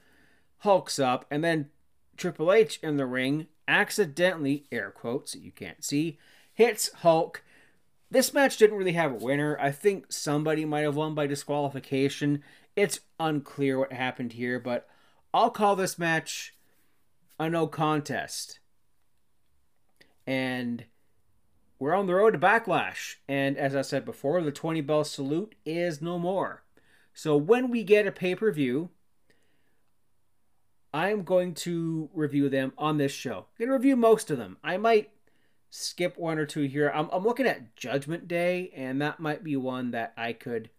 Hulk's 0.59 0.98
up, 0.98 1.26
and 1.30 1.44
then 1.44 1.68
Triple 2.16 2.52
H 2.52 2.78
in 2.82 2.96
the 2.96 3.04
ring 3.04 3.48
accidentally, 3.68 4.64
air 4.70 4.92
quotes 4.92 5.32
that 5.32 5.42
you 5.42 5.50
can't 5.50 5.85
see, 5.85 6.18
hits 6.54 6.90
Hulk. 6.94 7.42
This 8.11 8.32
match 8.32 8.56
didn't 8.56 8.78
really 8.78 8.92
have 8.92 9.11
a 9.11 9.16
winner. 9.16 9.59
I 9.61 9.72
think 9.72 10.12
somebody 10.12 10.64
might 10.64 10.82
have 10.82 10.94
won 10.94 11.16
by 11.16 11.26
disqualification. 11.26 12.44
It's 12.76 13.00
unclear 13.18 13.80
what 13.80 13.92
happened 13.92 14.35
here, 14.35 14.61
but 14.61 14.88
I'll 15.35 15.50
call 15.50 15.74
this 15.74 15.98
match 15.98 16.54
a 17.40 17.50
no 17.50 17.66
contest. 17.66 18.61
And 20.28 20.85
we're 21.78 21.94
on 21.94 22.06
the 22.06 22.14
road 22.14 22.32
to 22.32 22.38
backlash. 22.38 23.16
And 23.28 23.56
as 23.56 23.74
I 23.76 23.82
said 23.82 24.04
before, 24.04 24.40
the 24.42 24.52
20 24.52 24.80
bell 24.80 25.04
salute 25.04 25.54
is 25.64 26.00
no 26.00 26.18
more. 26.18 26.62
So 27.12 27.36
when 27.36 27.70
we 27.70 27.84
get 27.84 28.06
a 28.06 28.12
pay 28.12 28.34
per 28.34 28.50
view, 28.50 28.90
I'm 30.92 31.24
going 31.24 31.54
to 31.54 32.08
review 32.14 32.48
them 32.48 32.72
on 32.78 32.96
this 32.96 33.12
show. 33.12 33.46
I'm 33.58 33.66
going 33.66 33.68
to 33.68 33.74
review 33.74 33.96
most 33.96 34.30
of 34.30 34.38
them. 34.38 34.56
I 34.64 34.76
might 34.76 35.10
skip 35.70 36.16
one 36.16 36.38
or 36.38 36.46
two 36.46 36.62
here. 36.62 36.90
I'm, 36.94 37.08
I'm 37.12 37.24
looking 37.24 37.46
at 37.46 37.76
Judgment 37.76 38.28
Day, 38.28 38.72
and 38.74 39.00
that 39.02 39.20
might 39.20 39.44
be 39.44 39.56
one 39.56 39.90
that 39.90 40.14
I 40.16 40.32
could 40.32 40.70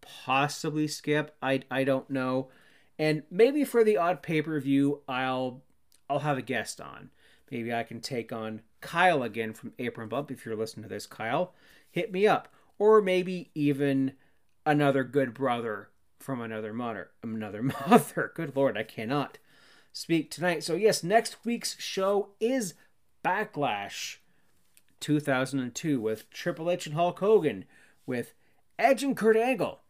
possibly 0.00 0.88
skip. 0.88 1.36
I, 1.40 1.62
I 1.70 1.84
don't 1.84 2.10
know. 2.10 2.48
And 2.98 3.22
maybe 3.30 3.64
for 3.64 3.84
the 3.84 3.96
odd 3.96 4.22
pay 4.22 4.42
per 4.42 4.58
view, 4.58 5.02
I'll 5.08 5.62
I'll 6.08 6.20
have 6.20 6.38
a 6.38 6.42
guest 6.42 6.80
on. 6.80 7.10
Maybe 7.50 7.72
I 7.72 7.82
can 7.82 8.00
take 8.00 8.32
on 8.32 8.62
Kyle 8.86 9.24
again 9.24 9.52
from 9.52 9.72
Apron 9.80 10.08
Bump. 10.08 10.30
If 10.30 10.46
you're 10.46 10.54
listening 10.54 10.84
to 10.84 10.88
this, 10.88 11.06
Kyle, 11.06 11.52
hit 11.90 12.12
me 12.12 12.24
up. 12.24 12.46
Or 12.78 13.02
maybe 13.02 13.50
even 13.52 14.12
another 14.64 15.02
good 15.02 15.34
brother 15.34 15.88
from 16.20 16.40
another 16.40 16.72
mother. 16.72 17.10
Another 17.20 17.62
mother. 17.88 18.30
Good 18.34 18.54
lord, 18.54 18.78
I 18.78 18.84
cannot 18.84 19.38
speak 19.92 20.30
tonight. 20.30 20.62
So 20.62 20.76
yes, 20.76 21.02
next 21.02 21.44
week's 21.44 21.76
show 21.80 22.28
is 22.38 22.74
Backlash 23.24 24.18
2002 25.00 26.00
with 26.00 26.30
Triple 26.30 26.70
H 26.70 26.86
and 26.86 26.94
Hulk 26.94 27.18
Hogan, 27.18 27.64
with 28.06 28.34
Edge 28.78 29.02
and 29.02 29.16
Kurt 29.16 29.36
Angle, 29.36 29.80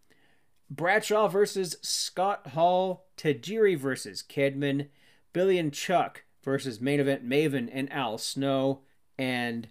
Bradshaw 0.71 1.29
versus 1.29 1.77
Scott 1.83 2.49
Hall, 2.49 3.05
Tajiri 3.19 3.79
versus 3.79 4.25
Kidman, 4.27 4.89
Billy 5.35 5.59
and 5.59 5.73
Chuck 5.73 6.25
versus 6.43 6.81
main 6.81 7.01
event 7.01 7.29
Maven 7.29 7.69
and 7.71 7.93
Al 7.93 8.17
Snow, 8.17 8.81
and 9.19 9.69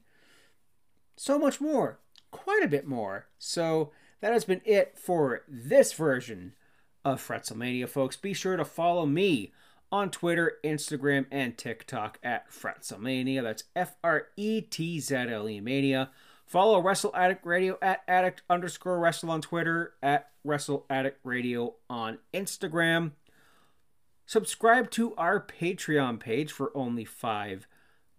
so 1.16 1.38
much 1.40 1.62
more. 1.62 2.00
Quite 2.32 2.64
a 2.64 2.68
bit 2.68 2.86
more. 2.88 3.28
So 3.38 3.92
that 4.22 4.34
has 4.34 4.46
been 4.46 4.62
it 4.66 4.98
for 4.98 5.44
this 5.48 5.94
version 5.94 6.54
of 7.04 7.26
Fretzlemania, 7.26 7.88
folks. 7.88 8.18
Be 8.18 8.34
sure 8.34 8.58
to 8.58 8.66
follow 8.66 9.06
me 9.06 9.54
on 9.92 10.10
Twitter, 10.10 10.54
Instagram, 10.64 11.26
and 11.32 11.58
TikTok 11.58 12.20
at 12.24 12.50
Fretzlemania. 12.52 13.42
That's 13.44 13.64
F 13.76 13.96
R 14.04 14.28
E 14.36 14.62
T 14.62 15.00
Z 15.00 15.16
L 15.16 15.48
E 15.48 15.62
Mania. 15.62 16.10
Follow 16.46 16.82
Wrestle 16.82 17.16
Addict 17.16 17.46
Radio 17.46 17.78
at 17.82 18.04
addict 18.08 18.44
underscore 18.50 19.00
wrestle 19.00 19.32
on 19.32 19.42
Twitter, 19.42 19.94
at 20.04 20.30
Wrestle 20.44 20.86
Addict 20.90 21.20
Radio 21.24 21.76
on 21.90 22.20
Instagram. 22.34 23.12
Subscribe 24.28 24.92
to 24.92 25.16
our 25.16 25.40
Patreon 25.40 26.20
page 26.20 26.52
for 26.52 26.72
only 26.76 27.06
five 27.06 27.68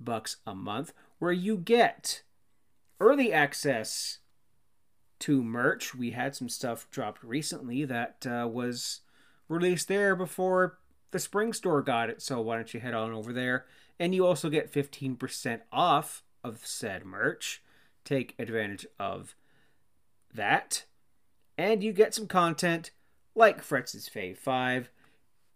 bucks 0.00 0.36
a 0.46 0.54
month, 0.54 0.92
where 1.18 1.32
you 1.32 1.56
get 1.56 2.22
early 3.00 3.32
access 3.32 4.18
to 5.20 5.42
merch. 5.42 5.94
We 5.94 6.10
had 6.10 6.34
some 6.34 6.48
stuff 6.48 6.90
dropped 6.90 7.22
recently 7.22 7.84
that 7.84 8.26
uh, 8.26 8.48
was 8.48 9.00
released 9.48 9.88
there 9.88 10.14
before 10.14 10.78
the 11.10 11.18
spring 11.18 11.52
store 11.52 11.82
got 11.82 12.10
it. 12.10 12.20
So 12.20 12.40
why 12.40 12.56
don't 12.56 12.72
you 12.74 12.80
head 12.80 12.94
on 12.94 13.12
over 13.12 13.32
there? 13.32 13.66
And 13.98 14.14
you 14.14 14.26
also 14.26 14.50
get 14.50 14.72
15% 14.72 15.60
off 15.72 16.22
of 16.44 16.66
said 16.66 17.04
merch. 17.04 17.62
Take 18.04 18.34
advantage 18.38 18.86
of 18.98 19.34
that. 20.34 20.84
And 21.56 21.82
you 21.82 21.92
get 21.92 22.14
some 22.14 22.26
content 22.26 22.90
like 23.34 23.62
Fretz's 23.62 24.08
Fave 24.08 24.36
5, 24.36 24.90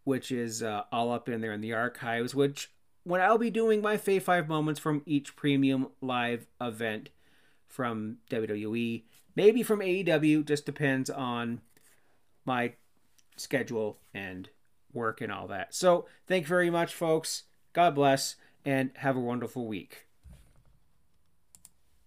which 0.05 0.33
is 0.33 0.63
uh, 0.63 0.85
all 0.91 1.13
up 1.13 1.29
in 1.29 1.41
there 1.41 1.53
in 1.53 1.61
the 1.61 1.75
archives, 1.75 2.35
which 2.35 2.71
when 3.05 3.21
I'll 3.21 3.39
be 3.39 3.51
doing 3.51 3.81
my 3.81 3.97
Fave 3.97 4.23
5 4.23 4.49
moments 4.49 4.81
from 4.81 5.03
each 5.07 5.37
premium 5.37 5.89
live 6.01 6.47
event 6.61 7.11
from 7.67 8.19
WWE, 8.31 9.05
maybe 9.37 9.63
from 9.63 9.81
AEW, 9.81 10.45
just 10.45 10.67
depends 10.67 11.09
on 11.09 11.61
my 12.45 12.75
schedule 13.37 13.99
and 14.13 14.49
work 14.93 15.21
and 15.21 15.33
all 15.33 15.47
that. 15.49 15.75
So, 15.75 16.07
thank 16.27 16.45
you 16.45 16.49
very 16.49 16.71
much, 16.71 16.95
folks. 16.95 17.45
God 17.73 17.95
bless, 17.95 18.37
and 18.65 18.91
have 18.97 19.17
a 19.17 19.21
wonderful 19.21 19.67
week. 19.67 20.07